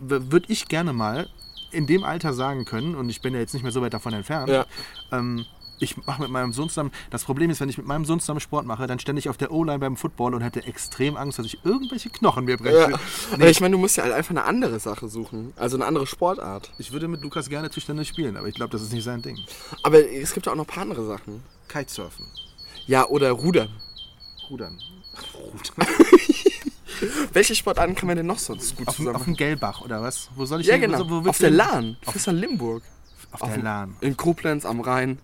[0.00, 1.28] Würde ich gerne mal
[1.76, 4.12] in dem Alter sagen können, und ich bin ja jetzt nicht mehr so weit davon
[4.12, 4.66] entfernt, Ja.
[5.12, 5.44] ähm,
[5.78, 6.90] ich mache mit meinem Sohn zusammen.
[7.10, 9.36] Das Problem ist, wenn ich mit meinem Sohn zusammen Sport mache, dann stände ich auf
[9.36, 12.92] der O-Line beim Football und hätte extrem Angst, dass ich irgendwelche Knochen mir breche.
[12.92, 12.98] Ja.
[13.30, 15.52] Aber ich meine, du musst ja halt einfach eine andere Sache suchen.
[15.56, 16.72] Also eine andere Sportart.
[16.78, 19.38] Ich würde mit Lukas gerne Tischtennis spielen, aber ich glaube, das ist nicht sein Ding.
[19.82, 21.42] Aber es gibt ja auch noch ein paar andere Sachen.
[21.68, 22.24] Kitesurfen,
[22.86, 23.68] Ja, oder Rudern.
[24.48, 24.78] Rudern.
[27.32, 30.02] Welche Sportarten kann man denn noch sonst gut Auf, dem- zusammen auf dem Gelbach oder
[30.02, 30.28] was?
[30.35, 30.82] Wo soll ich Ja, hin?
[30.90, 31.09] genau.
[31.11, 31.50] Wo, wo auf der?
[31.50, 31.96] Lahn.
[32.11, 32.82] Fischer Limburg.
[33.32, 33.96] Auf der Lahn.
[34.00, 35.18] In Koblenz am Rhein.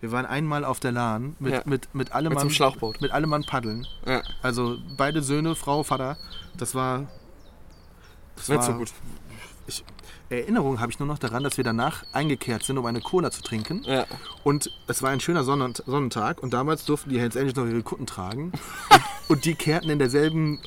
[0.00, 1.62] Wir waren einmal auf der Lahn mit, Ja.
[1.66, 3.02] mit, mit allem Mann- Schlauchboot.
[3.02, 3.86] Mit allem Mann paddeln.
[4.06, 4.22] Ja.
[4.42, 6.16] Also beide Söhne, Frau, Vater.
[6.56, 7.06] Das war.
[8.36, 8.92] Das Nicht war, so gut.
[9.70, 9.84] Ich,
[10.30, 13.40] Erinnerung habe ich nur noch daran, dass wir danach eingekehrt sind, um eine Cola zu
[13.40, 13.82] trinken.
[13.84, 14.04] Ja.
[14.42, 17.82] Und es war ein schöner Sonnen Sonnentag und damals durften die Hells Angels noch ihre
[17.82, 18.50] Kutten tragen.
[19.28, 20.58] und die kehrten in derselben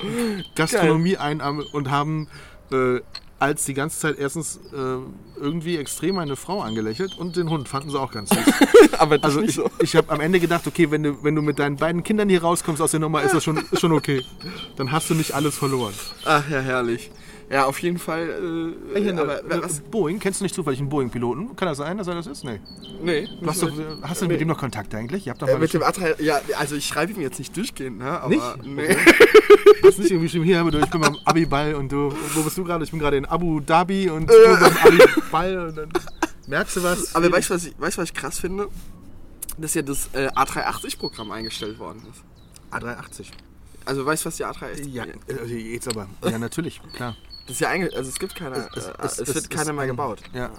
[0.54, 2.28] Gastronomie ein am- und haben
[2.72, 3.00] äh,
[3.38, 7.90] als die ganze Zeit erstens äh, irgendwie extrem eine Frau angelächelt und den Hund fanden
[7.90, 8.38] sie auch ganz süß.
[8.98, 9.70] Aber Also nicht ich, so.
[9.80, 12.42] ich habe am Ende gedacht, okay, wenn du, wenn du mit deinen beiden Kindern hier
[12.42, 14.24] rauskommst aus der Nummer, ist das schon, ist schon okay.
[14.76, 15.92] Dann hast du nicht alles verloren.
[16.24, 17.10] Ach ja, herrlich.
[17.50, 18.74] Ja, auf jeden Fall.
[18.94, 19.80] Äh, aber äh, was?
[19.80, 21.56] Boeing, kennst du nicht zufällig einen Boeing-Piloten?
[21.56, 22.44] Kann das sein, dass er das ist?
[22.44, 22.60] Nee.
[23.02, 23.28] Nee.
[23.40, 23.70] Du hast, doch,
[24.02, 25.26] hast du mit dem noch Kontakt eigentlich?
[25.26, 27.56] Ihr habt doch Äh, mal mit dem A3, ja, also ich schreibe ihm jetzt nicht
[27.56, 28.20] durchgehend, ne?
[28.20, 28.64] Aber Nicht?
[28.64, 28.96] nee.
[29.84, 32.56] hast nicht irgendwie geschrieben, hier, aber du, ich bin beim Abiball und du, wo bist
[32.56, 32.84] du gerade?
[32.84, 35.88] Ich bin gerade in Abu Dhabi und du beim Abiball und dann
[36.46, 37.14] merkst du was?
[37.14, 38.68] Aber weißt du, was ich, weißt, du, was ich krass finde?
[39.58, 42.24] Dass ja das äh, A380-Programm eingestellt worden ist.
[42.74, 43.26] A380.
[43.84, 44.86] Also weißt du, was die A3 ist?
[44.86, 46.08] Ja, äh, jetzt aber.
[46.24, 47.16] Ja, natürlich, klar.
[47.46, 49.72] Das ist ja eigentlich, also es gibt keine, Es- äh, es- es, es- wird keiner
[49.72, 50.20] mehr gebaut.
[50.32, 50.50] Ja.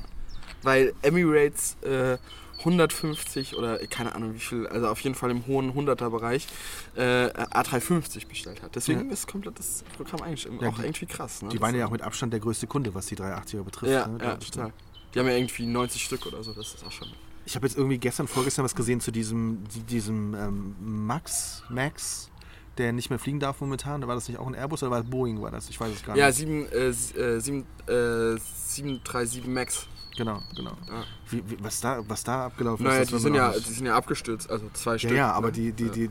[0.64, 2.18] Weil Emirates äh,
[2.60, 6.48] 150 oder äh, keine Ahnung wie viel, also auf jeden Fall im hohen 100er Bereich
[6.96, 8.76] äh, A350 bestellt hat.
[8.76, 9.14] Deswegen Ja.
[9.14, 11.42] ist komplett das Programm eigentlich Ja, auch die- irgendwie krass.
[11.42, 11.50] Ne?
[11.50, 13.92] Die waren ja auch mit Abstand der größte Kunde, was die 380er betrifft.
[13.92, 14.18] Ja, ne?
[14.24, 14.74] ja, total.
[15.14, 17.08] Die haben ja irgendwie 90 Stück oder so, das ist auch schon.
[17.46, 20.76] Ich habe jetzt irgendwie gestern, vorgestern was gesehen zu diesem, die- diesem ähm,
[21.06, 22.32] Max, Max,
[22.78, 24.06] der nicht mehr fliegen darf momentan.
[24.08, 25.42] War das nicht auch ein Airbus oder war das Boeing?
[25.42, 25.70] War das?
[25.70, 26.38] Ich weiß es gar Ja, nicht.
[26.38, 29.88] 7, äh, s- äh, 7, äh, 737 Max.
[30.18, 30.72] Genau, genau.
[30.88, 31.04] Ja.
[31.30, 33.86] Wie, wie, was, da, was da abgelaufen Naja, ist, die das sind, ja, die sind
[33.86, 35.12] ja abgestürzt, also zwei Ja, Stück.
[35.12, 35.52] ja, aber ne?
[35.54, 35.92] die, die, Ja.
[35.92, 36.10] die, äh,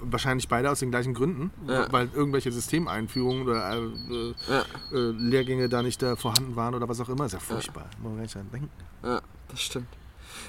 [0.00, 1.86] wahrscheinlich beide aus den gleichen Gründen, Ja.
[1.92, 6.98] weil irgendwelche Systemeinführungen oder äh, Ja, äh, Lehrgänge da nicht da vorhanden waren oder was
[7.00, 7.26] auch immer.
[7.26, 7.90] Ist ja furchtbar.
[7.98, 8.70] Muss man gar nicht dran denken.
[9.02, 9.86] ja, das stimmt.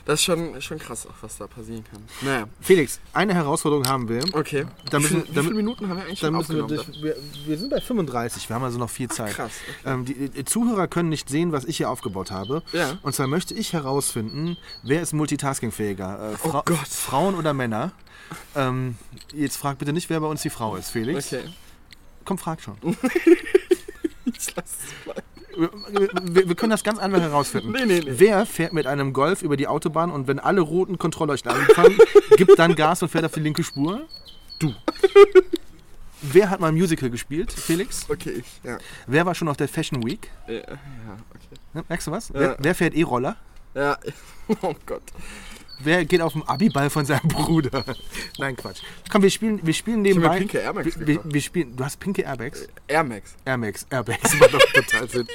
[0.06, 2.04] Das ist schon, schon krass, auch was da passieren kann.
[2.22, 4.22] Naja, Felix, eine Herausforderung haben wir.
[4.34, 4.66] okay.
[4.90, 7.16] Da wie, müssen- viel, wie viele Minuten haben wir eigentlich schon müssen wir, durch, wir,
[7.46, 9.34] wir sind bei 35, wir haben also noch viel Zeit.
[9.36, 9.52] Krass.
[9.86, 12.64] Ähm, die, die Zuhörer können nicht sehen, was ich hier aufgebaut habe.
[12.74, 12.98] Ja.
[13.02, 16.34] Und zwar möchte ich herausfinden, wer ist multitaskingfähiger?
[16.34, 16.88] Äh, Oh Gott.
[16.88, 17.92] Frauen oder Männer?
[18.56, 18.98] Ähm,
[19.34, 21.32] jetzt frag bitte nicht, wer bei uns die Frau ist, Felix.
[21.34, 21.44] Okay.
[22.26, 22.76] Komm, frag schon.
[24.26, 25.22] Ich lass es bleiben.
[25.56, 27.72] Wir, wir, können das ganz einfach herausfinden.
[27.72, 28.14] Nee, nee, nee.
[28.18, 31.98] Wer fährt mit einem Golf über die Autobahn und wenn alle roten Kontrollleuchten anfangen,
[32.38, 34.02] gibt dann Gas und fährt auf die linke Spur?
[34.60, 34.74] Du.
[36.22, 38.10] Wer hat mal ein Musical gespielt, Felix?
[38.10, 38.78] Okay, ich, ja.
[39.08, 40.30] Wer war schon auf der Fashion Week?
[40.48, 41.60] Ja, ja, okay.
[41.74, 42.30] Ne, merkst du was?
[42.30, 42.36] Ja.
[42.36, 43.36] Wer, wer fährt E-Roller?
[43.76, 43.98] Ja,
[44.62, 45.04] oh Gott.
[45.84, 47.84] Wer geht auf den Abiball von seinem Bruder?
[48.38, 48.82] Nein, Quatsch.
[49.12, 50.34] Komm, wir spielen, wir spielen Ich nebenbei.
[50.36, 51.76] mir pinke Air Max wir, wir, spielen.
[51.76, 52.68] Du hast pinke Airbags?
[52.88, 53.36] Air Max.
[53.46, 53.86] Air Max.
[53.90, 55.28] Airbags macht doch total Sinn.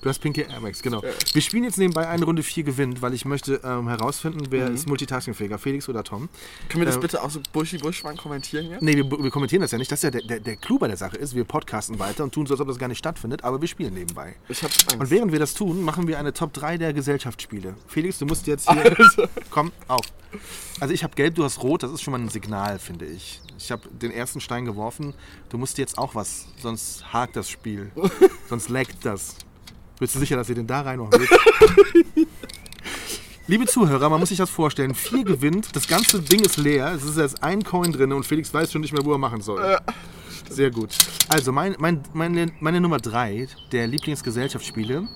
[0.00, 1.02] Du hast pinke Air Max, genau.
[1.32, 4.86] Wir spielen jetzt nebenbei eine Runde 4 gewinnt, weil ich möchte ähm, herausfinden, wer ist
[4.88, 6.28] multitaskingfähiger, Felix oder Tom.
[6.68, 8.82] Können wir das Ähm, bitte auch so Buschi Buschmann kommentieren jetzt?
[8.82, 9.90] Nee, wir, wir kommentieren das ja nicht.
[9.90, 12.32] Das ist ja der, der, der Clou bei der Sache ist, wir podcasten weiter und
[12.32, 14.36] tun so, als ob das gar nicht stattfindet, aber wir spielen nebenbei.
[14.48, 14.96] Ich hab Angst.
[15.00, 17.74] Und während wir das tun, machen wir eine Top 3 der Gesellschaftsspiele.
[17.86, 18.96] Felix, du musst jetzt hier.
[19.50, 20.06] Komm, auf.
[20.80, 23.40] Also ich habe gelb, du hast rot, das ist schon mal ein Signal, finde ich.
[23.58, 25.14] Ich habe den ersten Stein geworfen.
[25.48, 27.90] Du musst jetzt auch was, sonst hakt das Spiel.
[28.48, 29.36] sonst laggt das.
[29.98, 32.26] Bist du sicher, dass ihr den da reinmachen willst?
[33.48, 34.94] Liebe Zuhörer, man muss sich das vorstellen.
[34.94, 38.52] Vier gewinnt, das ganze Ding ist leer, es ist jetzt ein Coin drin und Felix
[38.52, 39.78] weiß schon nicht mehr, wo er machen soll.
[40.50, 40.96] Sehr gut.
[41.28, 45.06] Also mein, mein, meine, meine Nummer drei der Lieblingsgesellschaftsspiele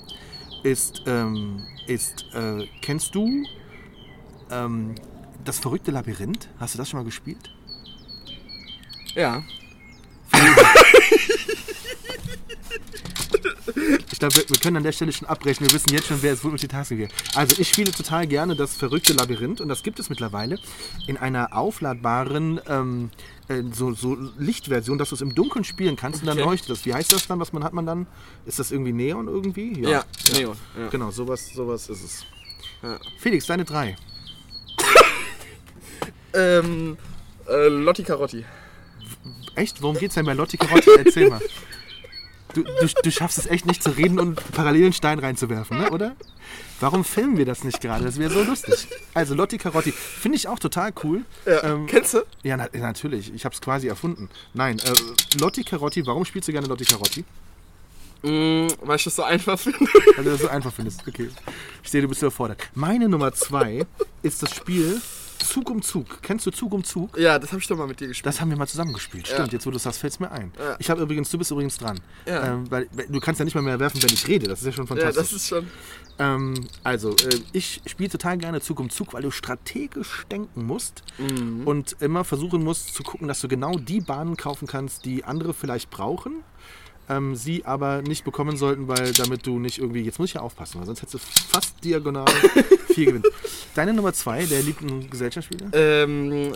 [0.63, 3.45] ist, ähm, ist äh, kennst du
[4.51, 4.95] ähm,
[5.45, 6.49] das verrückte Labyrinth?
[6.59, 7.51] Hast du das schon mal gespielt?
[9.15, 9.43] Ja.
[14.13, 15.67] Ich glaube, wir, wir können an der Stelle schon abbrechen.
[15.67, 17.13] Wir wissen jetzt schon, wer es wohl Multitasking wird.
[17.35, 20.59] Also ich spiele total gerne das verrückte Labyrinth und das gibt es mittlerweile
[21.07, 23.11] in einer aufladbaren ähm,
[23.49, 26.47] äh, so, so Lichtversion, dass du es im Dunkeln spielen kannst und dann Okay.
[26.49, 26.85] leuchtet das.
[26.87, 27.41] Wie heißt das dann?
[27.41, 28.07] Was man hat man dann?
[28.47, 29.81] Ist das irgendwie Neon irgendwie?
[29.81, 30.57] Ja, Neon.
[30.79, 30.89] Ja.
[30.89, 32.25] Genau, sowas, sowas ist es.
[32.83, 32.99] Ja.
[33.19, 33.97] Felix, deine drei.
[36.33, 36.97] Ähm,
[37.49, 38.45] äh, Lotti Carotti.
[39.57, 39.83] Echt?
[39.83, 40.91] Worum geht's denn bei Lotti Carotti?
[40.97, 41.41] Erzähl mal.
[42.55, 45.91] Du, du, du schaffst es echt nicht zu reden und parallel einen Stein reinzuwerfen, ne?
[45.91, 46.17] oder?
[46.81, 48.05] Warum filmen wir das nicht gerade?
[48.05, 48.89] Das wäre so lustig.
[49.15, 51.25] Also Lotti Carotti finde ich auch total cool.
[51.47, 51.63] Ja.
[51.63, 52.23] Ähm, Kennst du?
[52.43, 53.33] ja, na, natürlich.
[53.35, 54.31] Ich habe es quasi erfunden.
[54.55, 57.25] Nein, äh, Lotti Carotti, warum spielst du gerne Lotti Carotti?
[58.23, 59.79] Mm, weil ich das so einfach finde.
[60.17, 61.07] Weil du das so einfach findest.
[61.07, 61.31] Okay.
[61.83, 62.63] Ich sehe, du bist überfordert.
[62.75, 63.87] Meine Nummer zwei
[64.23, 65.01] ist das Spiel
[65.41, 66.23] Zug um Zug.
[66.23, 67.17] Kennst du Zug um Zug?
[67.19, 68.27] ja, das habe ich doch mal mit dir gespielt.
[68.27, 69.27] Das haben wir mal zusammen gespielt.
[69.27, 69.53] Stimmt, Ja.
[69.55, 70.53] jetzt wo du das fällt es mir ein.
[70.59, 70.77] Ja.
[70.79, 71.99] Ich habe übrigens, du bist übrigens dran.
[72.27, 72.55] Ja.
[72.55, 74.47] Ähm, weil, du kannst ja nicht mal mehr werfen, wenn ich rede.
[74.49, 75.17] Das ist ja schon ja, fantastisch.
[75.23, 75.67] das ist schon.
[76.19, 81.03] ähm, also, äh, ich spiele total gerne Zug um Zug, weil du strategisch denken musst
[81.19, 81.67] Mhm.
[81.67, 85.55] und immer versuchen musst zu gucken, dass du genau die Bahnen kaufen kannst, die andere
[85.55, 86.43] vielleicht brauchen.
[87.11, 90.43] Ähm, sie aber nicht bekommen sollten, weil damit du nicht irgendwie, jetzt muss ich ja
[90.43, 92.27] aufpassen, weil sonst hättest du fast diagonal
[92.95, 93.27] vier gewinnt.
[93.75, 95.71] Deine Nummer zwei der liebten Gesellschaftsspiele?
[95.73, 96.53] Ähm,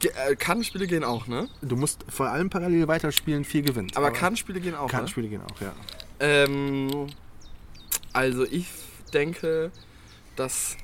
[0.00, 1.48] ge- äh, Kartenspiele gehen auch, ne?
[1.62, 3.96] Du musst vor allem parallel weiterspielen, vier gewinnt.
[3.96, 4.90] Aber Kartenspiele gehen auch, ne?
[4.90, 5.72] Kartenspiele gehen auch, ja.
[6.18, 7.06] Ähm,
[8.12, 8.66] also ich
[9.14, 9.70] denke,
[10.34, 10.76] dass...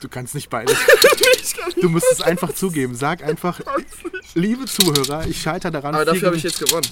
[0.00, 0.76] Du kannst nicht beides.
[1.80, 2.94] Du musst es einfach zugeben.
[2.94, 3.60] Sag einfach,
[4.34, 5.94] liebe Zuhörer, ich scheitere daran.
[5.94, 6.86] Aber dafür habe ich jetzt gewonnen.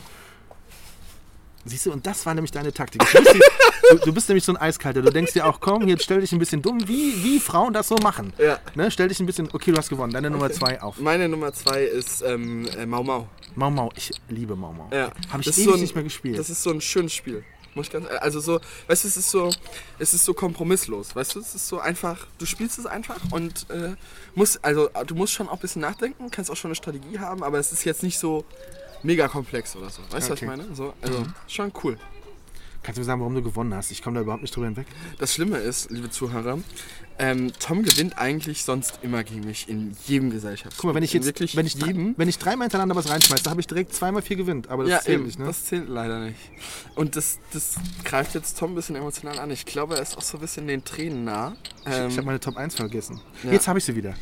[1.64, 3.02] Siehst du, und das war nämlich deine Taktik.
[3.02, 3.38] Ich wusste,
[3.90, 5.02] du, du bist nämlich so ein Eiskalter.
[5.02, 7.88] Du denkst dir auch, komm, jetzt stell dich ein bisschen dumm, wie, wie Frauen das
[7.88, 8.32] so machen.
[8.38, 8.58] Ja.
[8.74, 10.12] Ne, stell dich ein bisschen, okay, du hast gewonnen.
[10.12, 10.98] Deine Nummer zwei auf.
[10.98, 13.28] Meine Nummer zwei ist ähm, äh, Mau Mau.
[13.54, 14.88] Mau Mau, ich liebe Mau Mau.
[14.92, 15.10] Ja.
[15.30, 16.38] Habe ich Das ewig so ein- nicht mehr gespielt.
[16.38, 17.44] Das ist so ein schönes Spiel.
[17.78, 19.50] Muss ich ganz, also so, weißt du, es ist so,
[20.00, 23.70] es ist so kompromisslos, weißt du, es ist so einfach, du spielst es einfach und
[23.70, 23.94] äh,
[24.34, 27.42] musst, also du musst schon auch ein bisschen nachdenken, kannst auch schon eine Strategie haben,
[27.44, 28.44] aber es ist jetzt nicht so
[29.04, 30.02] mega komplex oder so.
[30.10, 30.56] Weißt du, was ich Okay.
[30.56, 30.74] meine?
[30.74, 31.96] So, also schon cool.
[32.82, 33.90] Kannst du mir sagen, warum du gewonnen hast?
[33.90, 34.86] Ich komme da überhaupt nicht drüber hinweg.
[35.18, 36.58] Das Schlimme ist, liebe Zuhörer,
[37.18, 40.80] ähm, Tom gewinnt eigentlich sonst immer gegen mich in jedem Gesellschaftsspiel.
[40.80, 42.14] Guck mal, wenn ich jetzt, wirklich wenn ich, jedem.
[42.16, 44.68] wenn ich dreimal hintereinander was reinschmeiße, habe ich direkt zweimal vier gewinnt.
[44.68, 45.46] Aber das ja, zählt eben, nicht, ne?
[45.46, 46.38] das zählt leider nicht.
[46.94, 49.50] Und das, das greift jetzt Tom ein bisschen emotional an.
[49.50, 51.56] Ich glaube, er ist auch so ein bisschen den Tränen nah.
[51.86, 53.20] Ich, Ähm, ich habe meine Top 1 vergessen.
[53.42, 53.52] Ja.
[53.52, 54.14] Jetzt habe ich sie wieder.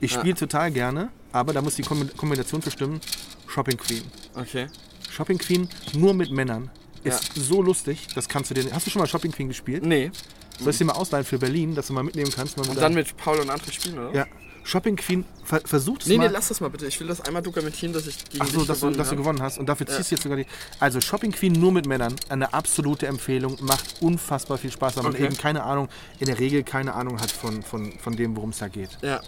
[0.00, 0.20] Ich Ja.
[0.20, 3.00] spiele total gerne, aber da muss die Kombi- Kombination bestimmen.
[3.48, 4.02] Shopping Queen.
[4.34, 4.66] okay.
[5.10, 6.70] Shopping Queen nur mit Männern.
[7.02, 8.70] Ist so lustig, das kannst du dir.
[8.72, 9.84] Hast du schon mal Shopping Queen gespielt?
[9.86, 10.10] Nee.
[10.58, 12.56] Soll ich dir mal ausleihen für Berlin, dass du mal mitnehmen kannst?
[12.56, 14.14] Mal Und dann mit Paul und André spielen, oder?
[14.14, 14.26] Ja.
[14.64, 16.26] Shopping Queen, ver versucht es Nee, mal.
[16.26, 16.86] nee, lass das mal bitte.
[16.86, 19.10] Ich will das einmal dokumentieren, dass ich gegen Ach so, dich dass, du, gewonnen dass
[19.10, 19.58] du gewonnen hast.
[19.58, 20.46] Und dafür ziehst du jetzt sogar die.
[20.80, 22.16] Also Shopping Queen nur mit Männern.
[22.30, 23.56] Eine absolute Empfehlung.
[23.60, 25.26] Macht unfassbar viel Spaß, weil man Okay.
[25.26, 25.88] eben keine Ahnung,
[26.18, 28.90] in der Regel keine Ahnung hat von, von, von dem, worum es da geht.
[29.02, 29.20] Ja.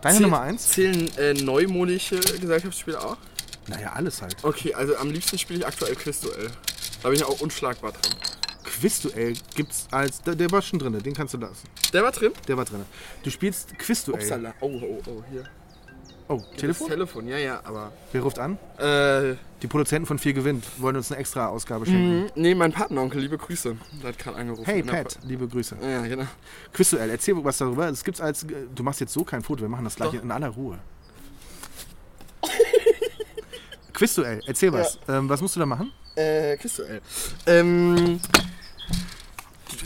[0.00, 0.66] Deine Zähl- Nummer eins?
[0.68, 3.18] Zählen äh, neumodische Gesellschaftsspiele auch?
[3.66, 4.36] Naja, alles halt.
[4.44, 6.50] Okay, also am liebsten spiele ich aktuell Quizduell.
[7.02, 8.14] Da bin ich auch unschlagbar drin.
[8.80, 10.20] Quizduell gibt's als.
[10.22, 11.68] Der, der war schon drin, den kannst du lassen.
[11.92, 12.32] Der war drin?
[12.46, 12.84] Der war drin.
[13.22, 14.20] Du spielst Quizduell.
[14.22, 14.54] Upsala.
[14.60, 15.44] Oh, oh, oh, hier.
[16.28, 16.88] Oh, Das Telefon?
[16.88, 17.92] Telefon, ja, ja, aber.
[18.12, 18.58] Wer ruft an?
[18.78, 22.24] Äh, Die Produzenten von Vier gewinnt wollen uns eine extra Ausgabe schenken.
[22.24, 23.76] mh, nee, mein Patenonkel, liebe Grüße.
[24.02, 24.64] Der hat gerade angerufen.
[24.64, 25.76] Hey Pat, liebe Grüße.
[25.80, 26.26] Ja, genau.
[26.72, 27.88] Quizduell, erzähl was darüber.
[27.88, 28.44] Es gibt's als.
[28.74, 30.22] Du machst jetzt so kein Foto, wir machen das gleich Doch.
[30.22, 30.78] in aller Ruhe.
[33.92, 34.98] Quizduell, erzähl was.
[35.08, 35.92] Ähm, was musst du da machen?
[36.16, 37.00] Äh, Quizduell.
[37.46, 38.20] Ähm.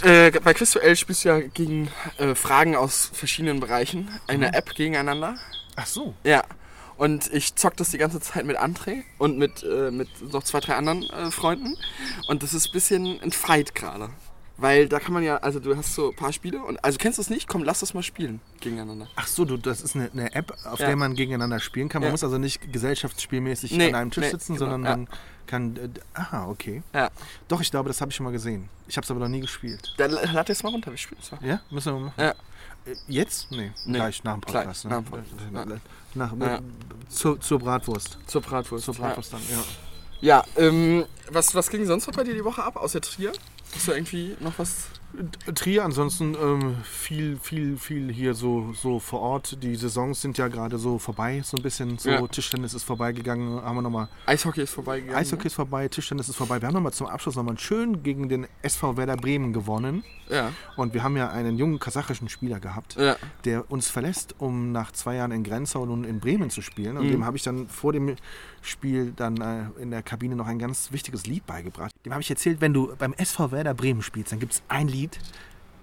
[0.02, 4.08] Äh, bei Quizduell spielst du ja gegen äh, Fragen aus verschiedenen Bereichen.
[4.26, 5.36] Eine App gegeneinander.
[5.76, 6.14] Ach so.
[6.24, 6.44] Ja.
[6.96, 10.60] Und ich zock das die ganze Zeit mit André und mit, äh, mit noch zwei,
[10.60, 11.78] drei anderen äh, Freunden.
[12.28, 14.10] Und das ist ein bisschen ein Fight gerade.
[14.58, 17.16] Weil da kann man ja, also du hast so ein paar Spiele und also kennst
[17.16, 17.48] du es nicht?
[17.48, 19.08] Komm, lass das mal spielen gegeneinander.
[19.16, 20.88] Ach so, du, das ist eine, eine App, auf Ja.
[20.88, 22.00] der man gegeneinander spielen kann.
[22.02, 22.12] Man Ja.
[22.12, 24.90] muss also nicht gesellschaftsspielmäßig Nee, an einem Tisch nee, sitzen, genau, sondern ja.
[24.98, 25.08] man
[25.50, 25.76] kann.
[25.76, 26.82] Äh, aha, okay.
[26.94, 27.10] Ja.
[27.48, 28.68] Doch, ich glaube, das habe ich schon mal gesehen.
[28.88, 29.94] Ich habe es aber noch nie gespielt.
[29.98, 31.44] Dann lad jetzt mal runter, wir spielen es mal.
[31.44, 31.60] Ja?
[31.70, 32.20] Müssen wir mal machen?
[32.20, 32.30] Ja.
[32.30, 33.50] Äh, Jetzt?
[33.50, 34.84] Nee, Nee, gleich nach dem gleich, Podcast.
[34.86, 35.10] nach dem ne?
[35.10, 36.60] Podcast, Nach, Ja.
[37.08, 38.18] zur, zur Bratwurst.
[38.26, 38.84] Zur Bratwurst.
[38.84, 39.56] Zur Bratwurst dann, ja.
[40.20, 43.32] Ja, ja ähm, was, was ging sonst noch bei dir die Woche ab, außer Trier?
[43.74, 44.86] Hast du irgendwie noch was?
[45.54, 49.62] Trier, ansonsten ähm, viel, viel, viel hier so, so vor Ort.
[49.62, 51.98] Die Saisons sind ja gerade so vorbei, so ein bisschen.
[51.98, 52.26] So Ja.
[52.28, 54.08] Tischtennis ist vorbeigegangen, haben wir nochmal.
[54.26, 55.18] Eishockey ist vorbeigegangen.
[55.20, 56.60] Eishockey ist vorbei, Tischtennis ist vorbei.
[56.60, 59.96] Wir haben nochmal zum Abschluss nochmal schön gegen den SV Werder Bremen gewonnen.
[60.28, 60.36] Ne?
[60.36, 60.52] Ja.
[60.76, 63.16] Und wir haben ja einen jungen kasachischen Spieler gehabt, Ja.
[63.44, 66.96] der uns verlässt, um nach zwei Jahren in Grenzau nun in Bremen zu spielen.
[66.96, 67.10] Und Mhm.
[67.10, 68.14] dem habe ich dann vor dem
[68.62, 71.92] Spiel dann äh, in der Kabine noch ein ganz wichtiges Lied beigebracht.
[72.04, 74.86] Dem habe ich erzählt, wenn du beim SV Werder Bremen spielst, dann gibt es ein
[74.86, 74.99] Lied,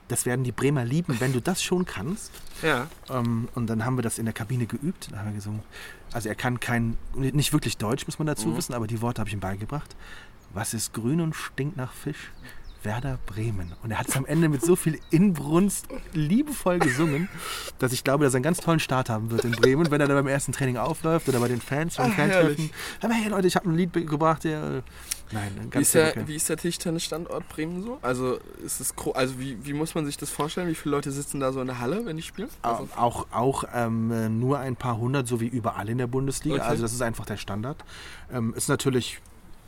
[0.09, 2.32] das werden die Bremer lieben, wenn du das schon kannst.
[2.61, 2.88] Ja.
[3.09, 5.09] Ähm, und dann haben wir das in der Kabine geübt.
[5.11, 5.61] Da haben wir gesungen.
[6.13, 8.57] Also er kann kein, nicht wirklich Deutsch, muss man dazu Mhm.
[8.57, 9.95] wissen, aber die Worte habe ich ihm beigebracht.
[10.53, 12.32] Was ist grün und stinkt nach Fisch?
[12.88, 13.73] Werder Bremen.
[13.83, 17.27] Und er hat es am Ende mit so viel Inbrunst liebevoll gesungen,
[17.79, 20.07] dass ich glaube, dass er einen ganz tollen Start haben wird in Bremen, wenn er
[20.07, 22.69] dann beim ersten Training aufläuft oder bei den Fans, beim Fantreffen.
[23.01, 24.83] Aber hey Leute, ich habe ein Lied gebracht, der.
[25.33, 27.99] Nein, ein Wie ganz ist, der, wie ist der Tischtennisstandort Bremen so?
[28.01, 30.69] Also ist es also wie, wie muss man sich das vorstellen?
[30.69, 32.47] Wie viele Leute sitzen da so in der Halle, wenn die spielen?
[32.61, 36.55] Also, Auch, auch ähm, äh, nur ein paar hundert, so wie überall in der Bundesliga.
[36.55, 36.65] Okay.
[36.65, 37.83] Also das ist einfach der Standard.
[38.31, 39.19] Ähm, ist natürlich,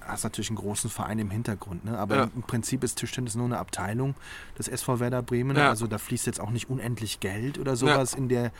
[0.10, 1.97] hast natürlich einen großen Verein im Hintergrund, ne?
[1.97, 2.30] aber Ja.
[2.36, 4.16] im Prinzip ist Tischtennis nur eine Abteilung
[4.57, 5.55] des SV Werder Bremen.
[5.55, 5.70] Ja.
[5.70, 8.51] Also da fließt jetzt auch nicht unendlich Geld oder sowas in der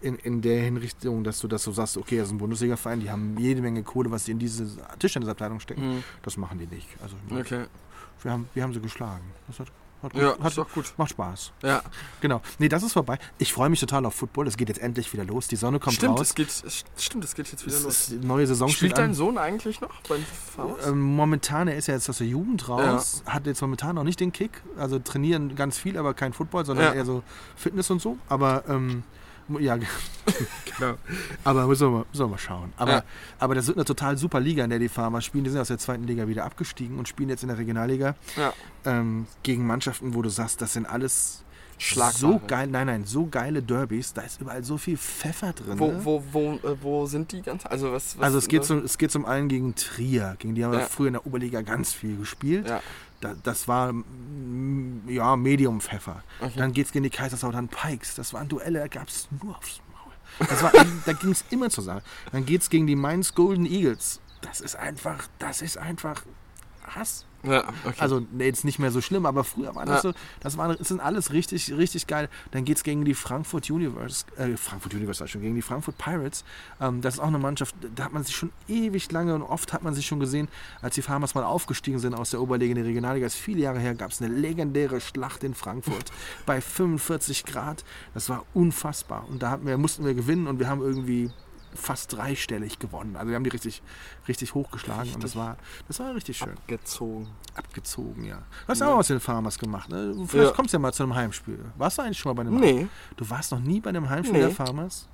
[0.00, 3.10] in, in der Hinrichtung, dass du das so sagst, okay, das ist ein Bundesliga-Verein, die
[3.10, 4.66] haben jede Menge Kohle, was sie in diese
[4.98, 5.96] Tischtennisabteilung stecken.
[5.96, 6.04] Mhm.
[6.22, 6.88] Das machen die nicht.
[7.02, 7.64] Also Okay.
[8.22, 9.24] wir, haben, wir haben sie geschlagen.
[9.46, 9.68] Das hat,
[10.04, 10.92] hat, Ja, hat, ist doch gut.
[10.96, 11.52] macht Spaß.
[11.62, 11.82] Ja.
[12.20, 12.40] Genau.
[12.58, 13.18] Nee, das ist vorbei.
[13.38, 14.46] Ich freue mich total auf Football.
[14.46, 15.48] Es geht jetzt endlich wieder los.
[15.48, 16.28] Die Sonne kommt Stimmt, raus.
[16.28, 18.12] es geht, es, stimmt, es geht jetzt wieder Es los.
[18.22, 19.14] neue Saison Spielt steht dein an.
[19.14, 20.24] Sohn eigentlich noch beim
[20.54, 20.86] Faust?
[20.86, 24.20] Ähm, momentan, er ist ja jetzt aus der Jugend raus, hat jetzt momentan noch nicht
[24.20, 24.62] den Kick.
[24.78, 26.92] Also trainieren ganz viel, aber kein Football, sondern Ja.
[26.94, 27.22] eher so
[27.56, 28.18] Fitness und so.
[28.28, 29.02] Aber ähm,
[29.60, 29.76] ja,
[30.78, 30.94] genau.
[31.44, 32.72] Aber müssen wir mal, müssen wir mal schauen.
[32.76, 33.02] Aber, Ja.
[33.38, 35.44] aber das wird eine total super Liga, in der die Farmer spielen.
[35.44, 38.52] Die sind aus der zweiten Liga wieder abgestiegen und spielen jetzt in der Regionalliga Ja.
[38.84, 41.43] ähm, gegen Mannschaften, wo du sagst, das sind alles
[41.84, 42.18] Schlagbare.
[42.18, 44.12] so geil, nein, nein, so geile Derbys.
[44.14, 45.78] Da ist überall so viel Pfeffer drin.
[45.78, 46.00] Wo, ne?
[46.04, 47.66] wo, wo, äh, wo sind die ganz?
[47.66, 48.16] Also was?
[48.18, 50.72] was Also es geht, was- zum, es geht zum einen gegen Trier, gegen die haben
[50.72, 50.86] wir Ja.
[50.86, 52.68] früher in der Oberliga ganz viel gespielt.
[52.68, 52.80] Ja.
[53.20, 56.22] Da, das war mm, ja Medium-Pfeffer.
[56.40, 56.52] Okay.
[56.56, 58.14] Dann geht es gegen die Kaiserslautern Pikes.
[58.14, 60.48] Das waren Duelle, da gab es nur aufs Maul.
[60.48, 60.72] Das war,
[61.06, 62.02] da ging es immer zur Sache.
[62.32, 64.20] Dann geht es gegen die Mainz Golden Eagles.
[64.42, 66.24] Das ist einfach, das ist einfach
[66.86, 67.24] Hass.
[67.44, 67.94] Ja, okay.
[67.98, 70.12] Also nee, jetzt nicht mehr so schlimm, aber früher war das Ja.
[70.12, 72.28] so, das, war, das sind alles richtig, richtig geil.
[72.52, 75.98] Dann geht es gegen die Frankfurt Universe, äh, Frankfurt Universe ich schon, gegen die Frankfurt
[75.98, 76.44] Pirates.
[76.80, 79.72] Ähm, das ist auch eine Mannschaft, da hat man sich schon ewig lange und oft
[79.72, 80.48] hat man sich schon gesehen,
[80.82, 83.26] als die Farmers mal aufgestiegen sind aus der Oberliga in die Regionalliga.
[83.26, 86.12] Ist viele Jahre her, gab es eine legendäre Schlacht in Frankfurt
[86.46, 87.84] bei 45 Grad.
[88.14, 89.26] Das war unfassbar.
[89.28, 91.30] Und da wir, mussten wir gewinnen und wir haben irgendwie
[91.74, 93.16] fast dreistellig gewonnen.
[93.16, 93.82] Also wir haben die richtig,
[94.28, 95.56] richtig hochgeschlagen und das war,
[95.88, 97.28] das war richtig schön gezogen.
[97.54, 98.38] abgezogen, ja.
[98.38, 100.14] Du hast auch was in den Farmers gemacht, ne?
[100.26, 100.56] Vielleicht Ja.
[100.56, 101.64] kommst du ja mal zu einem Heimspiel.
[101.76, 104.38] Warst du eigentlich schon mal bei einem Nee, Du warst noch nie bei einem Heimspiel
[104.40, 104.46] Nee.
[104.46, 105.08] der Farmers?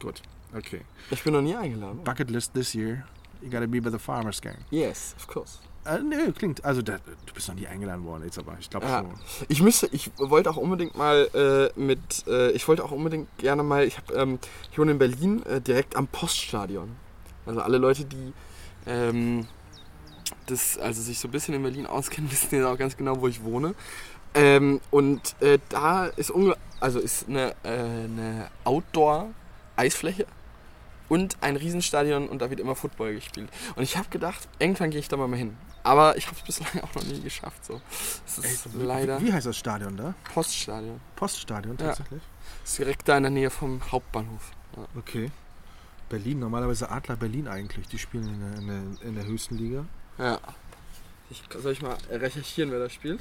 [0.00, 0.22] Gut,
[0.54, 0.82] okay.
[1.10, 2.02] ich bin noch nie eingeladen.
[2.04, 3.04] Bucket list this year.
[3.42, 4.56] You gotta be by the Farmers Game.
[4.70, 5.58] Yes, of course.
[5.86, 6.64] Äh, nö, klingt.
[6.64, 9.00] Also, da, du bist noch nie eingeladen worden jetzt, aber ich glaube Ja.
[9.00, 9.10] schon.
[9.48, 13.62] Ich müsste, ich wollte auch unbedingt mal äh, mit, äh, ich wollte auch unbedingt gerne
[13.62, 14.38] mal, ich habe, ähm,
[14.72, 16.96] ich wohne in Berlin, äh, direkt am Poststadion.
[17.44, 18.32] Also alle Leute, die
[18.86, 19.46] ähm,
[20.46, 23.28] das, also sich so ein bisschen in Berlin auskennen, wissen ja auch ganz genau, wo
[23.28, 23.74] ich wohne.
[24.34, 27.68] Ähm, und äh, da ist unge also ist eine, äh,
[28.04, 30.26] eine Outdoor-Eisfläche
[31.08, 33.48] und ein Riesenstadion und da wird immer Football gespielt.
[33.76, 35.56] Und ich habe gedacht, irgendwann gehe ich da mal hin.
[35.82, 37.64] Aber ich habe es bislang auch noch nie geschafft.
[37.64, 37.80] So.
[38.26, 40.14] Es ist leider Wie, wie heißt das Stadion da?
[40.34, 41.00] Poststadion.
[41.14, 41.86] Poststadion Ja.
[41.88, 42.22] tatsächlich?
[42.64, 44.50] Ist direkt da in der Nähe vom Hauptbahnhof.
[44.76, 44.86] Ja.
[44.96, 45.30] Okay.
[46.08, 47.88] Berlin, normalerweise Adler Berlin eigentlich.
[47.88, 48.66] Die spielen in der, in
[48.98, 49.84] der, in der höchsten Liga.
[50.18, 50.38] ja.
[51.28, 53.20] Ich, soll ich mal recherchieren, wer da spielt?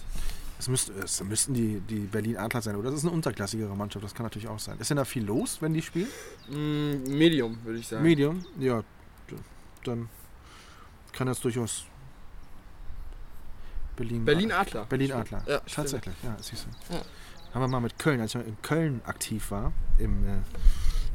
[0.58, 2.90] Es, müsst, es müssten die, die Berlin Adler sein, oder?
[2.90, 4.78] Das ist eine unterklassigere Mannschaft, das kann natürlich auch sein.
[4.80, 6.08] Ist denn da viel los, wenn die spielen?
[6.50, 8.04] Mm, Medium, würde ich sagen.
[8.04, 8.44] Medium?
[8.60, 8.84] Ja,
[9.84, 10.10] dann
[11.12, 11.86] kann das durchaus
[13.96, 14.26] Berlin.
[14.26, 14.86] Berlin Adler.
[14.86, 15.44] Berlin Adler.
[15.48, 15.76] Ja, stimmt.
[15.76, 16.94] Tatsächlich, ja, siehst du.
[16.94, 17.02] Ja.
[17.54, 20.42] Haben wir mal mit Köln, als ich in Köln aktiv war, im, äh,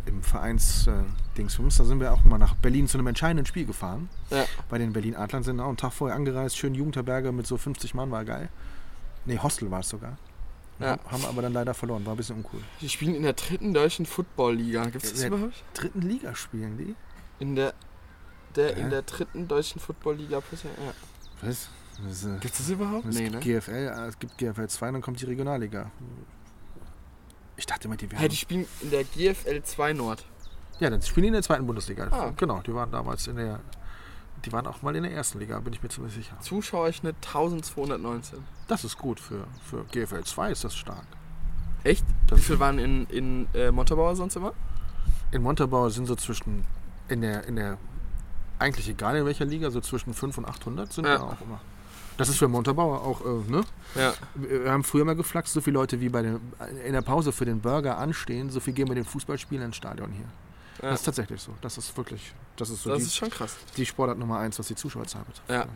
[0.07, 0.93] im Vereins äh,
[1.37, 4.09] da sind wir auch mal nach Berlin zu einem entscheidenden Spiel gefahren.
[4.31, 4.45] Ja.
[4.69, 7.95] Bei den Berlin Adlern sind auch einen Tag vorher angereist, schön Jugendherberge mit so 50
[7.95, 8.51] Mann, war geil.
[9.27, 10.17] Nee, Hostel war es sogar.
[10.79, 10.99] Ja.
[11.11, 12.61] Haben aber dann leider verloren, war ein bisschen uncool.
[12.81, 14.85] Die spielen in der dritten deutschen Football-Liga.
[14.87, 15.63] Gibt es das überhaupt?
[15.75, 16.95] Dritten Liga spielen die?
[17.39, 17.75] In der,
[18.57, 18.81] der, Hä?
[18.81, 20.39] in der dritten deutschen Football-Liga.
[20.39, 20.95] Ja.
[21.43, 21.69] Was?
[22.03, 23.05] Das, äh, Gibt es das überhaupt?
[23.07, 23.59] es Nee, gibt ne?
[23.61, 25.91] GFL, äh, es gibt GFL 2, dann kommt die Regionalliga.
[27.57, 28.21] Ich dachte immer, die wären.
[28.21, 30.25] Hey, die spielen in der GFL 2 Nord.
[30.79, 32.09] Ja, dann spielen die in der zweiten Bundesliga.
[32.11, 32.33] Ah.
[32.37, 33.61] Genau, die waren damals in der.
[34.45, 36.39] Die waren auch mal in der ersten Liga, bin ich mir ziemlich sicher.
[36.41, 38.39] Zuschauerschnitt 1219.
[38.69, 41.05] Das ist gut für, für GFL 2 ist das stark.
[41.85, 42.05] Echt?
[42.27, 44.53] Das- Wie viel waren in, in äh, Montabaur sonst immer?
[45.31, 46.65] In Montabaur sind so zwischen
[47.09, 47.77] in der in der
[48.59, 51.17] eigentlich egal in welcher Liga, so zwischen 5 und 800 sind Ja.
[51.19, 51.61] da auch immer.
[52.19, 53.63] Das ist für Montabaur auch, äh, ne?
[53.95, 54.13] Ja.
[54.35, 56.39] Wir haben früher mal geflaxt, so viele Leute wie bei den,
[56.87, 60.13] in der Pause für den Burger anstehen, so viel gehen wir den Fußballspielen ins Stadion
[60.13, 60.27] hier.
[60.83, 60.91] Ja.
[60.91, 61.53] Das ist tatsächlich so.
[61.61, 63.57] Das ist wirklich, das ist so Das die, ist schon krass.
[63.77, 65.49] die Sportart Nummer eins, was die Zuschauerzahl betrifft.
[65.51, 65.67] Ja.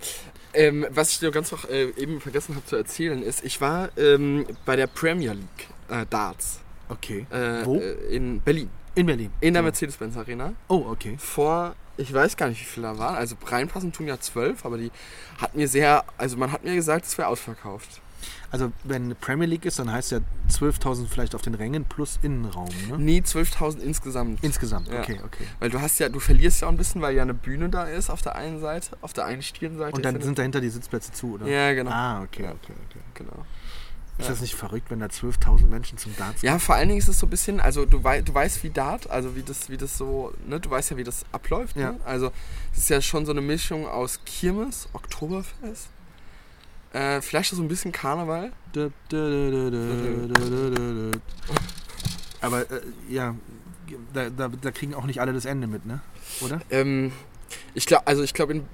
[0.52, 3.90] Ähm, was ich dir ganz noch äh, eben vergessen habe zu erzählen, ist, ich war
[3.98, 7.26] ähm, bei der Premier League äh, Darts Okay.
[7.30, 7.76] äh, Wo?
[7.76, 9.30] äh, in Berlin, In Berlin.
[9.40, 9.64] in der Ja.
[9.64, 10.52] Mercedes-Benz Arena.
[10.68, 11.16] Oh, okay.
[11.18, 13.14] Vor, ich weiß gar nicht, wie viele da waren.
[13.16, 14.90] Also reinpassen tun ja zwölf, aber die
[15.40, 18.00] hat mir sehr, also man hat mir gesagt, es wäre ausverkauft.
[18.50, 20.18] Also wenn Premier League ist, dann heißt ja
[20.50, 22.98] 12.000 vielleicht auf den Rängen plus Innenraum, ne?
[22.98, 24.42] Nie 12.000 insgesamt.
[24.42, 25.00] Insgesamt, Ja.
[25.00, 25.44] okay, okay.
[25.58, 27.84] Weil du hast ja, du verlierst ja auch ein bisschen, weil ja eine Bühne da
[27.84, 29.96] ist auf der einen Seite, auf der einen Stirnseite.
[29.96, 31.46] Und dann sind dahinter die Sitzplätze zu, oder?
[31.46, 31.90] Ja, genau.
[31.90, 32.50] Ah, okay, Ja.
[32.52, 33.00] okay, okay.
[33.14, 33.44] genau.
[34.16, 37.08] Ist das nicht verrückt, wenn da 12.000 Menschen zum Darts Ja, vor allen Dingen ist
[37.08, 39.76] es so ein bisschen, also du, wei du weißt wie Dart, also wie das, wie
[39.76, 41.74] das so, ne, du weißt ja, wie das abläuft.
[41.76, 41.92] Ja.
[41.92, 42.00] Ne?
[42.04, 42.30] Also
[42.72, 45.88] es ist ja schon so eine Mischung aus Kirmes, Oktoberfest,
[46.94, 48.52] äh, vielleicht so ein bisschen Karneval.
[52.40, 53.34] Aber äh, ja,
[54.12, 56.00] da, da, da, kriegen auch nicht alle das Ende mit, ne?
[56.40, 56.60] Oder?
[56.70, 57.10] Ähm,
[57.74, 58.64] ich glaube, also ich glaube, in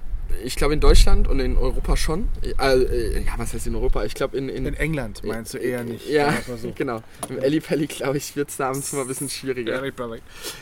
[0.45, 2.29] ich glaube in Deutschland und in Europa schon.
[2.43, 4.05] Äh, ja, was heißt in Europa?
[4.05, 6.09] Ich glaube in, in, In England meinst du eher nicht.
[6.09, 6.73] Ja, so.
[6.75, 7.03] genau.
[7.29, 9.83] Im Ellipelli, glaube ich, wird es abends mal ein bisschen schwieriger.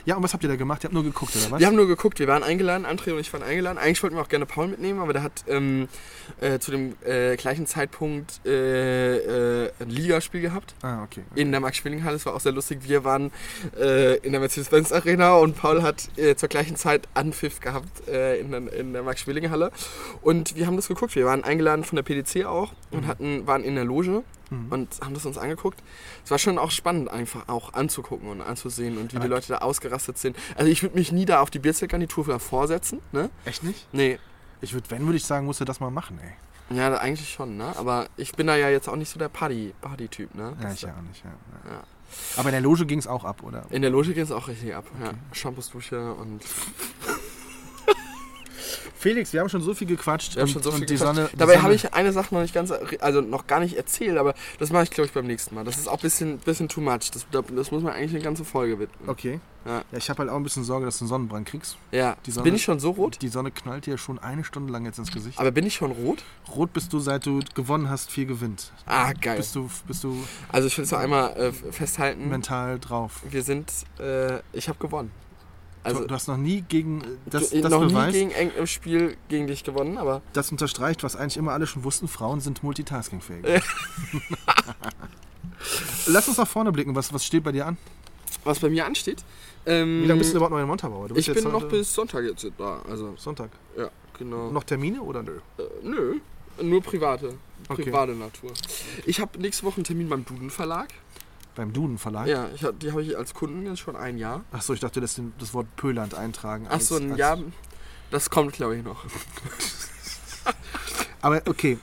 [0.04, 0.82] Ja, und was habt ihr da gemacht?
[0.82, 1.60] Ihr habt nur geguckt, oder was?
[1.60, 3.78] Wir haben nur geguckt, wir waren eingeladen, André und ich waren eingeladen.
[3.78, 5.88] Eigentlich wollten wir auch gerne Paul mitnehmen, aber der hat ähm,
[6.40, 11.22] äh, zu dem äh, gleichen Zeitpunkt äh, äh, ein Ligaspiel gehabt ah, okay.
[11.34, 12.16] in der Max-Schmeling-Halle.
[12.16, 12.80] Das war auch sehr lustig.
[12.82, 13.30] Wir waren
[14.22, 19.02] in der Mercedes-Benz-Arena und Paul hat zur gleichen Zeit Anpfiff gehabt in der, in der
[19.02, 19.57] Max-Schmeling-Halle.
[20.22, 21.14] Und wir haben das geguckt.
[21.14, 24.66] Wir waren eingeladen von der PDC auch und hatten, waren in der Loge Mhm.
[24.72, 25.78] und haben das uns angeguckt.
[26.24, 29.58] Es war schon auch spannend, einfach auch anzugucken und anzusehen und wie die Leute da
[29.58, 30.36] ausgerastet sind.
[30.56, 33.28] Also ich würde mich nie da auf die Bierzeltgarnitur vorsetzen, ne?
[33.44, 33.86] Echt nicht?
[33.92, 34.18] Nee,
[34.62, 36.76] Ich würde, wenn, würde ich sagen, musst du das mal machen, ey.
[36.76, 37.74] ja, eigentlich schon, ne?
[37.76, 40.56] Aber ich bin da ja jetzt auch nicht so der Party- Party-Typ, ne?
[40.62, 41.30] Ja, ich ja auch nicht, ja.
[41.66, 41.72] ja.
[41.74, 41.82] Ja.
[42.38, 43.66] Aber in der Loge ging es auch ab, oder?
[43.68, 44.86] In der Loge geht es auch richtig ab.
[45.04, 45.10] Ja.
[45.32, 46.42] Shampoos, Dusche und
[48.96, 50.34] Felix, wir haben schon so viel gequatscht.
[50.36, 51.00] Wir haben und, schon so viel gequatscht.
[51.02, 51.30] Sonne.
[51.36, 54.70] Dabei habe ich eine Sache noch nicht ganz, also noch gar nicht erzählt, aber das
[54.70, 55.64] mache ich glaube ich beim nächsten Mal.
[55.64, 57.10] Das ist auch ein bisschen, bisschen too much.
[57.12, 59.08] Das, das muss man eigentlich eine ganze Folge widmen.
[59.08, 59.40] Okay.
[59.64, 59.82] Ja.
[59.92, 61.76] Ja, ich habe halt auch ein bisschen Sorge, dass du einen Sonnenbrand kriegst.
[61.90, 62.16] Ja.
[62.26, 63.18] Sonne- Bin ich schon so rot?
[63.20, 65.38] Die Sonne knallt dir schon eine Stunde lang jetzt ins Gesicht.
[65.38, 66.24] Aber bin ich schon rot?
[66.56, 68.72] Rot bist du, seit du gewonnen hast, viel gewinnt.
[68.86, 69.36] Ah, geil.
[69.36, 70.16] Bist du, bist du
[70.50, 72.28] Also ich will es noch einmal äh, festhalten.
[72.30, 73.20] mental drauf.
[73.28, 75.10] Wir sind, äh, ich habe gewonnen.
[75.82, 77.00] Also du hast noch nie gegen.
[77.02, 80.22] äh, Das, du- das noch beweist, nie gegen eng im Spiel gegen dich gewonnen, aber
[80.32, 83.44] das unterstreicht, was eigentlich immer alle schon wussten: Frauen sind multitaskingfähig.
[86.06, 86.94] Lass uns nach vorne blicken.
[86.94, 87.76] Was, was steht bei dir an?
[88.44, 89.24] was bei mir ansteht.
[89.66, 91.08] Ähm, Wie lange bist du überhaupt noch in Montabaur?
[91.16, 92.80] Ich bin noch bis Sonntag jetzt da.
[92.88, 93.50] Also Sonntag.
[93.76, 94.50] ja, genau.
[94.50, 95.38] Noch Termine oder nö?
[95.58, 96.14] Äh, nö,
[96.62, 97.34] nur private.
[97.68, 97.82] Okay.
[97.84, 98.52] Private Natur.
[99.04, 100.88] Ich habe nächste Woche einen Termin beim Duden Verlag.
[101.58, 102.28] Beim Duden Verlag?
[102.28, 104.44] Ja, ich die habe ich als Kunden jetzt schon ein Jahr.
[104.52, 106.68] Achso, ich dachte, das das, das Wort Pöland eintragen.
[106.70, 107.36] Ach so, ein Jahr.
[108.12, 109.04] Das kommt, glaube ich, noch.
[111.20, 111.78] Aber okay,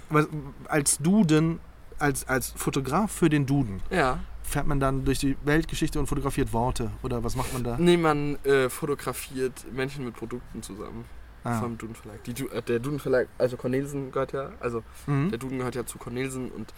[0.70, 1.60] als Duden,
[2.00, 4.20] als, als Fotograf für den Duden, Ja.
[4.44, 6.92] fährt man dann durch die Weltgeschichte und fotografiert Worte?
[7.04, 7.76] Oder was macht man da?
[7.78, 11.04] Nee, man äh, fotografiert Menschen mit Produkten zusammen.
[11.44, 11.60] Ah.
[11.60, 12.24] Vom Duden Verlag.
[12.24, 15.32] Die, äh, der Duden Verlag, also Cornelsen gehört ja, also Mhm.
[15.32, 16.74] der Duden gehört ja zu Cornelsen und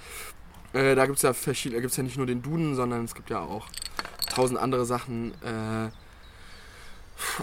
[0.73, 3.13] äh, da gibt es ja verschiedene, gibt es ja nicht nur den Duden, sondern es
[3.15, 3.67] gibt ja auch
[4.29, 5.89] tausend andere Sachen, äh,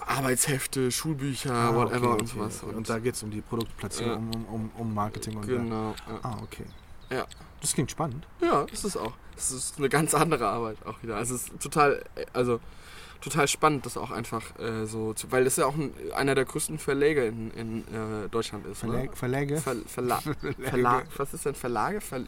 [0.06, 2.62] Arbeitshefte, Schulbücher, Ah, whatever okay, und okay, sowas.
[2.62, 2.74] okay.
[2.76, 5.94] Und da geht es um die Produktplatzierung, um, um, um Marketing und genau.
[6.08, 6.18] Ja.
[6.22, 6.64] Ah, okay.
[7.10, 7.26] Ja.
[7.60, 8.26] Das klingt spannend.
[8.40, 9.12] ja, ist es auch.
[9.36, 11.16] Es ist eine ganz andere Arbeit auch wieder.
[11.16, 12.60] Also es ist total, äh, also
[13.24, 16.44] total spannend, das auch einfach äh, so zu, weil das ja auch ein, einer der
[16.44, 18.78] größten Verleger in, in äh, Deutschland ist.
[18.80, 19.12] Verlä oder?
[19.16, 19.56] Verläge?
[19.60, 20.20] Ver, Verla
[20.70, 21.06] Verlag.
[21.16, 22.00] Was ist denn Verlage?
[22.00, 22.22] Ver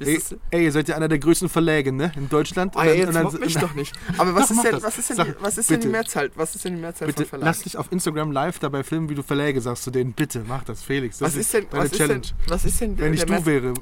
[0.00, 2.12] Ey, ist ey, ihr seid ja einer der größten Verläge, ne?
[2.16, 2.74] In Deutschland.
[2.76, 3.94] oh, Und ey, jetzt dann- mich doch nicht.
[4.18, 5.88] Aber was Doch, ist denn, was ist denn, Sag, die, was ist denn die.
[5.88, 6.30] Mehrzahl?
[6.34, 7.46] Was ist denn die Mehrzahl Bitte von Verlag?
[7.46, 10.12] lass dich auf Instagram live dabei filmen, wie du Verläge sagst zu denen.
[10.12, 11.18] Bitte, mach das, Felix.
[11.18, 12.20] Das was ist denn, deine was ist Challenge.
[12.20, 13.74] denn, was ist denn Wenn ich du wäre.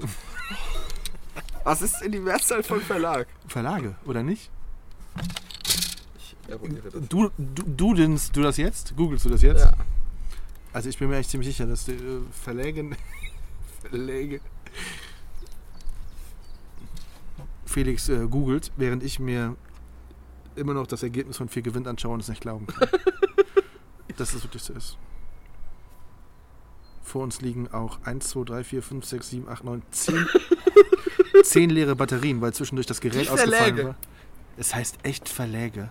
[1.64, 3.26] Was ist denn die Mehrzahl von Verlag?
[3.46, 4.50] Verlage, oder nicht?
[6.48, 6.58] Das.
[7.08, 8.96] Du, du, du, du das jetzt?
[8.96, 9.64] Googlest du das jetzt?
[9.64, 9.74] Ja.
[10.72, 12.90] Also ich bin mir echt ziemlich sicher, dass die äh, Verläge...
[13.90, 14.40] Verläge...
[17.66, 19.56] Felix äh, googelt, während ich mir
[20.56, 22.88] immer noch das Ergebnis von vier Gewinn anschaue und es nicht glauben kann.
[24.16, 24.98] dass es wirklich so ist.
[27.02, 30.26] Vor uns liegen auch 1, 2, 3, 4, 5, 6, 7, 8, 9, 10,
[31.42, 33.96] 10 leere Batterien, weil zwischendurch das Gerät ausgefallen war.
[34.56, 35.90] Es heißt echt Verläge.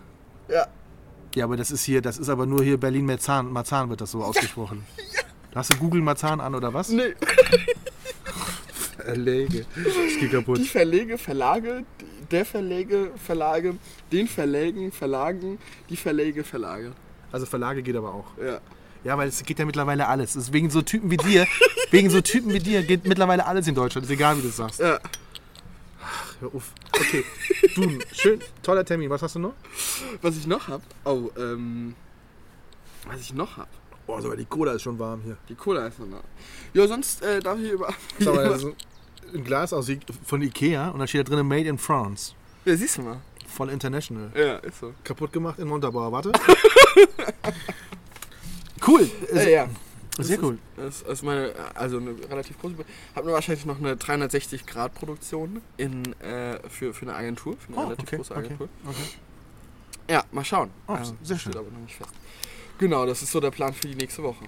[0.52, 0.68] Ja.
[1.34, 4.22] Ja, aber das ist hier, das ist aber nur hier Berlin-Marzahn, Marzahn wird das so
[4.24, 4.84] ausgesprochen.
[5.56, 6.90] Hast du Google Marzahn an oder was?
[6.90, 7.14] Nee,
[8.98, 9.66] Verläge.
[10.08, 10.58] Ich geh kaputt.
[10.60, 11.84] die Verlege, Verlage,
[12.30, 13.76] der Verlege, Verlage,
[14.12, 15.58] den Verlägen, Verlagen,
[15.90, 16.94] die Verlege, Verlage.
[17.32, 18.26] Also Verlage geht aber auch.
[18.44, 18.60] Ja.
[19.04, 20.36] Ja, weil es geht ja mittlerweile alles.
[20.36, 21.48] Es ist wegen so Typen wie dir,
[21.90, 24.06] wegen so Typen wie dir geht mittlerweile alles in Deutschland.
[24.06, 24.80] Ist egal, wie du es sagst.
[24.80, 25.00] ja.
[26.40, 26.72] Hör auf.
[26.94, 27.24] Okay.
[27.76, 29.10] Du, schön, toller Termin.
[29.10, 29.54] Was hast du noch?
[30.22, 31.96] Was ich noch hab, oh, ähm,
[33.08, 33.68] was ich noch hab,
[34.08, 35.38] Oh, sogar die Cola ist schon warm hier.
[35.48, 36.22] die Cola ist noch da.
[36.74, 37.94] Ja, sonst äh, darf ich über.
[38.22, 38.66] Schau mal, ist
[39.34, 39.90] ein Glas aus
[40.26, 42.34] von Ikea und da steht da drin Made in France.
[42.66, 43.22] Ja, siehst du mal.
[43.48, 44.32] Voll international.
[44.36, 44.94] Ja, ist so.
[45.04, 46.12] Kaputt gemacht in Montabaur.
[46.12, 46.32] Warte.
[48.88, 49.10] cool.
[49.34, 49.70] Äh, ja.
[50.18, 50.58] Sehr Das cool.
[50.78, 52.76] Ist, das ist meine, also eine relativ große.
[53.16, 57.70] Habe nur wahrscheinlich noch eine 360 Grad Produktion in, äh, für, für eine Agentur, für
[57.70, 58.70] eine Oh, relativ okay, große okay, Agentur.
[58.86, 58.98] okay.
[60.10, 60.70] Ja, mal schauen.
[60.88, 61.62] Oh, Ähm, sehr steht schön.
[61.62, 62.10] aber noch nicht fest.
[62.78, 64.44] Genau, das ist so der Plan für die nächste Woche.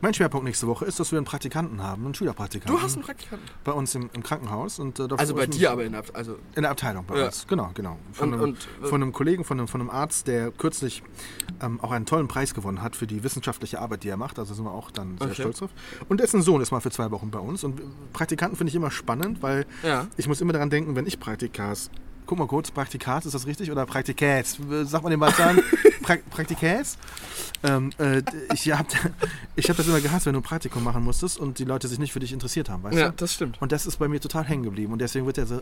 [0.00, 2.76] Mein Schwerpunkt nächste Woche ist, dass wir einen Praktikanten haben, einen Schülerpraktikanten.
[2.76, 3.48] Du hast einen Praktikanten.
[3.64, 4.78] bei uns im, im Krankenhaus.
[4.78, 7.26] Und, äh, Also bei dir aber in der, Ab- also In der Abteilung bei Ja.
[7.26, 7.98] uns, genau, genau.
[8.12, 11.02] Von, Und- einem, und- von einem Kollegen, von einem, von einem Arzt, der kürzlich
[11.60, 14.38] ähm, auch einen tollen Preis gewonnen hat für die wissenschaftliche Arbeit, die er macht.
[14.38, 15.42] Also sind wir auch dann sehr Okay.
[15.42, 15.70] stolz drauf.
[16.08, 17.64] Und dessen Sohn ist mal für zwei Wochen bei uns.
[17.64, 17.80] Und
[18.12, 20.06] Praktikanten finde ich immer spannend, weil Ja.
[20.16, 21.90] ich muss immer daran denken, wenn ich Praktikas.
[22.26, 23.70] Guck mal kurz, Praktikas, ist das richtig?
[23.70, 24.58] Oder Praktikäs?
[24.84, 25.60] Sagt man den Balzan?
[26.02, 26.96] pra Praktikäs?
[27.62, 28.22] Ähm, äh,
[28.52, 28.88] ich habe
[29.56, 31.98] ich hab das immer gehasst, wenn du ein Praktikum machen musstest und die Leute sich
[31.98, 33.14] nicht für dich interessiert haben, weißt ja, du?
[33.16, 33.60] das stimmt.
[33.60, 34.92] Und das ist bei mir total hängen geblieben.
[34.92, 35.60] Und deswegen wird er so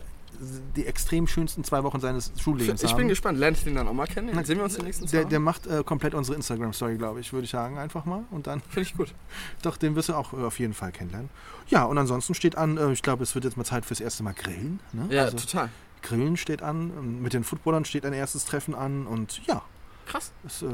[0.75, 2.97] die extrem schönsten zwei Wochen seines Schullebens Ich haben.
[2.97, 3.37] bin gespannt.
[3.37, 4.29] Lerne ich den dann auch mal kennen?
[4.43, 7.33] Sehen wir uns die nächsten zwei der, der macht äh, komplett unsere Instagram-Story, glaube ich,
[7.33, 8.23] würde ich sagen, einfach mal.
[8.31, 9.13] Und dann, Finde ich gut.
[9.61, 11.29] doch, den wirst du auch äh, auf jeden Fall kennenlernen.
[11.67, 14.23] Ja, und ansonsten steht an, äh, ich glaube, es wird jetzt mal Zeit fürs erste
[14.23, 14.79] Mal grillen.
[14.91, 15.07] Ne?
[15.09, 15.69] Ja, also, total.
[16.03, 19.63] Grillen steht an, ähm, mit den Footballern steht ein erstes Treffen an und ja.
[20.05, 20.31] Krass.
[20.45, 20.67] Es, äh,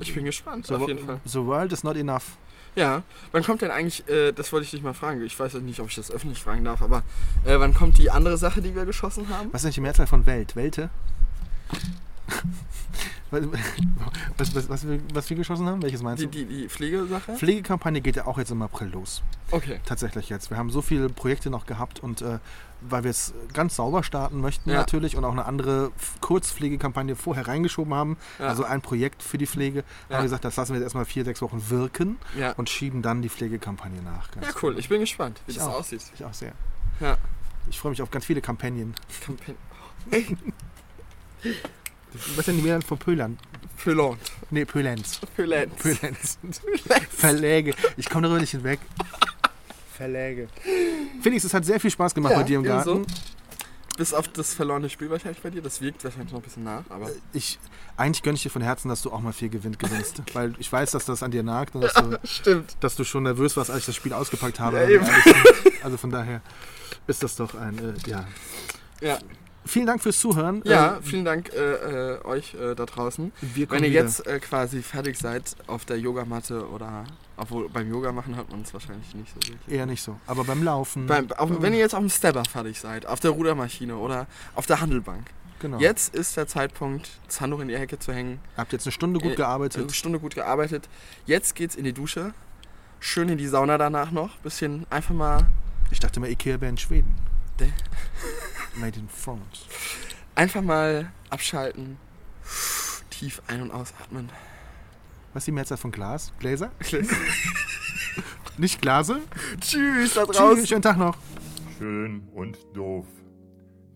[0.00, 1.20] Ich bin gespannt, the, auf jeden Fall.
[1.24, 2.38] The world is not enough.
[2.74, 3.02] Ja,
[3.32, 5.88] wann kommt denn eigentlich, äh, das wollte ich dich mal fragen, ich weiß nicht, ob
[5.88, 7.02] ich das öffentlich fragen darf, aber
[7.44, 9.52] äh, wann kommt die andere Sache, die wir geschossen haben?
[9.52, 10.56] Was ist eigentlich die Mehrzahl von Welt?
[10.56, 10.88] Welte?
[14.36, 15.80] Was, was, was, wir, was wir geschossen haben?
[15.82, 16.30] Welches meinst Die, du?
[16.32, 17.32] die, die Pflegesache?
[17.34, 19.22] Pflegekampagne geht ja auch jetzt im April los.
[19.50, 19.80] Okay.
[19.86, 20.50] Tatsächlich jetzt.
[20.50, 22.40] Wir haben so viele Projekte noch gehabt und äh,
[22.82, 24.76] weil wir es ganz sauber starten möchten Ja.
[24.76, 28.48] natürlich und auch eine andere Kurzpflegekampagne vorher reingeschoben haben, Ja.
[28.48, 30.18] also ein Projekt für die Pflege, haben Ja.
[30.18, 32.18] wir gesagt, das lassen wir jetzt erstmal vier, sechs Wochen wirken
[32.58, 34.30] und schieben dann die Pflegekampagne nach.
[34.32, 34.78] Ganz Ja, cool.
[34.78, 35.78] Ich bin gespannt, wie Ich das auch.
[35.78, 36.02] aussieht.
[36.14, 36.52] Ich auch sehr.
[37.00, 37.16] Ja.
[37.70, 38.94] Ich freue mich auf ganz viele Kampagnen.
[39.24, 39.56] Campaign.
[42.14, 43.38] Was ist denn die Mehrheit von Pölern?
[43.76, 44.20] Fölant.
[44.50, 45.20] Nee, Pölenz.
[45.34, 45.76] Fölant.
[45.78, 46.38] Pölenz.
[47.10, 47.74] Verläge.
[47.96, 48.78] Ich komme darüber nicht hinweg.
[49.96, 50.48] Verläge.
[51.22, 52.96] Felix, es hat sehr viel Spaß gemacht Ja, mit dir im ebenso.
[52.96, 53.06] Garten.
[53.96, 55.60] Bis auf das verlorene Spiel wahrscheinlich bei dir.
[55.62, 57.58] Das wirkt wahrscheinlich noch ein bisschen nach, aber Ich,
[57.96, 60.22] eigentlich gönne ich dir von Herzen, dass du auch mal viel Gewinn gewinnst.
[60.32, 62.76] weil ich weiß, dass das an dir nagt und dass du, stimmt.
[62.80, 64.78] dass du schon nervös warst, als ich das Spiel ausgepackt habe.
[64.78, 65.06] Ja, eben.
[65.82, 66.40] also von daher
[67.06, 68.24] ist das doch ein, äh, ja.
[69.02, 69.18] Ja,
[69.64, 70.60] Vielen Dank fürs Zuhören.
[70.64, 73.32] ja Ähm, vielen Dank äh, äh, euch äh, da draußen.
[73.40, 74.02] Wenn ihr wieder.
[74.02, 77.04] jetzt äh, quasi fertig seid auf der Yogamatte oder
[77.36, 79.74] obwohl beim Yoga machen hört man es wahrscheinlich nicht so wirklich.
[79.76, 80.18] Eher nicht so.
[80.26, 81.06] Aber beim Laufen.
[81.06, 84.66] Beim, auf, wenn ihr jetzt auf dem Stepper fertig seid, auf der Rudermaschine oder auf
[84.66, 85.26] der Handelbank,
[85.60, 85.78] genau.
[85.78, 88.40] jetzt ist der Zeitpunkt, das Handtuch in die Hecke zu hängen.
[88.56, 89.82] Habt jetzt eine Stunde gut Äh, gearbeitet.
[89.82, 90.88] Eine Stunde gut gearbeitet.
[91.24, 92.34] Jetzt geht's in die Dusche.
[93.00, 94.36] Schön in die Sauna danach noch.
[94.38, 95.46] Bisschen einfach mal,
[95.90, 97.14] Ich dachte mal, Ikea wäre in Schweden.
[97.66, 99.66] Der- Made in France.
[100.34, 101.98] einfach mal abschalten.
[103.10, 104.30] Tief ein- und ausatmen.
[105.32, 106.32] Was ist die Mehrzahl von Glas?
[106.38, 106.70] Gläser?
[108.58, 109.20] Nicht Glase?
[109.60, 110.66] Tschüss da Tschüss, draußen.
[110.66, 111.16] schönen Tag noch.
[111.78, 113.06] Schön und doof.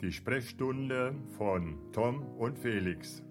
[0.00, 3.22] Die Sprechstunde von Tom und Felix.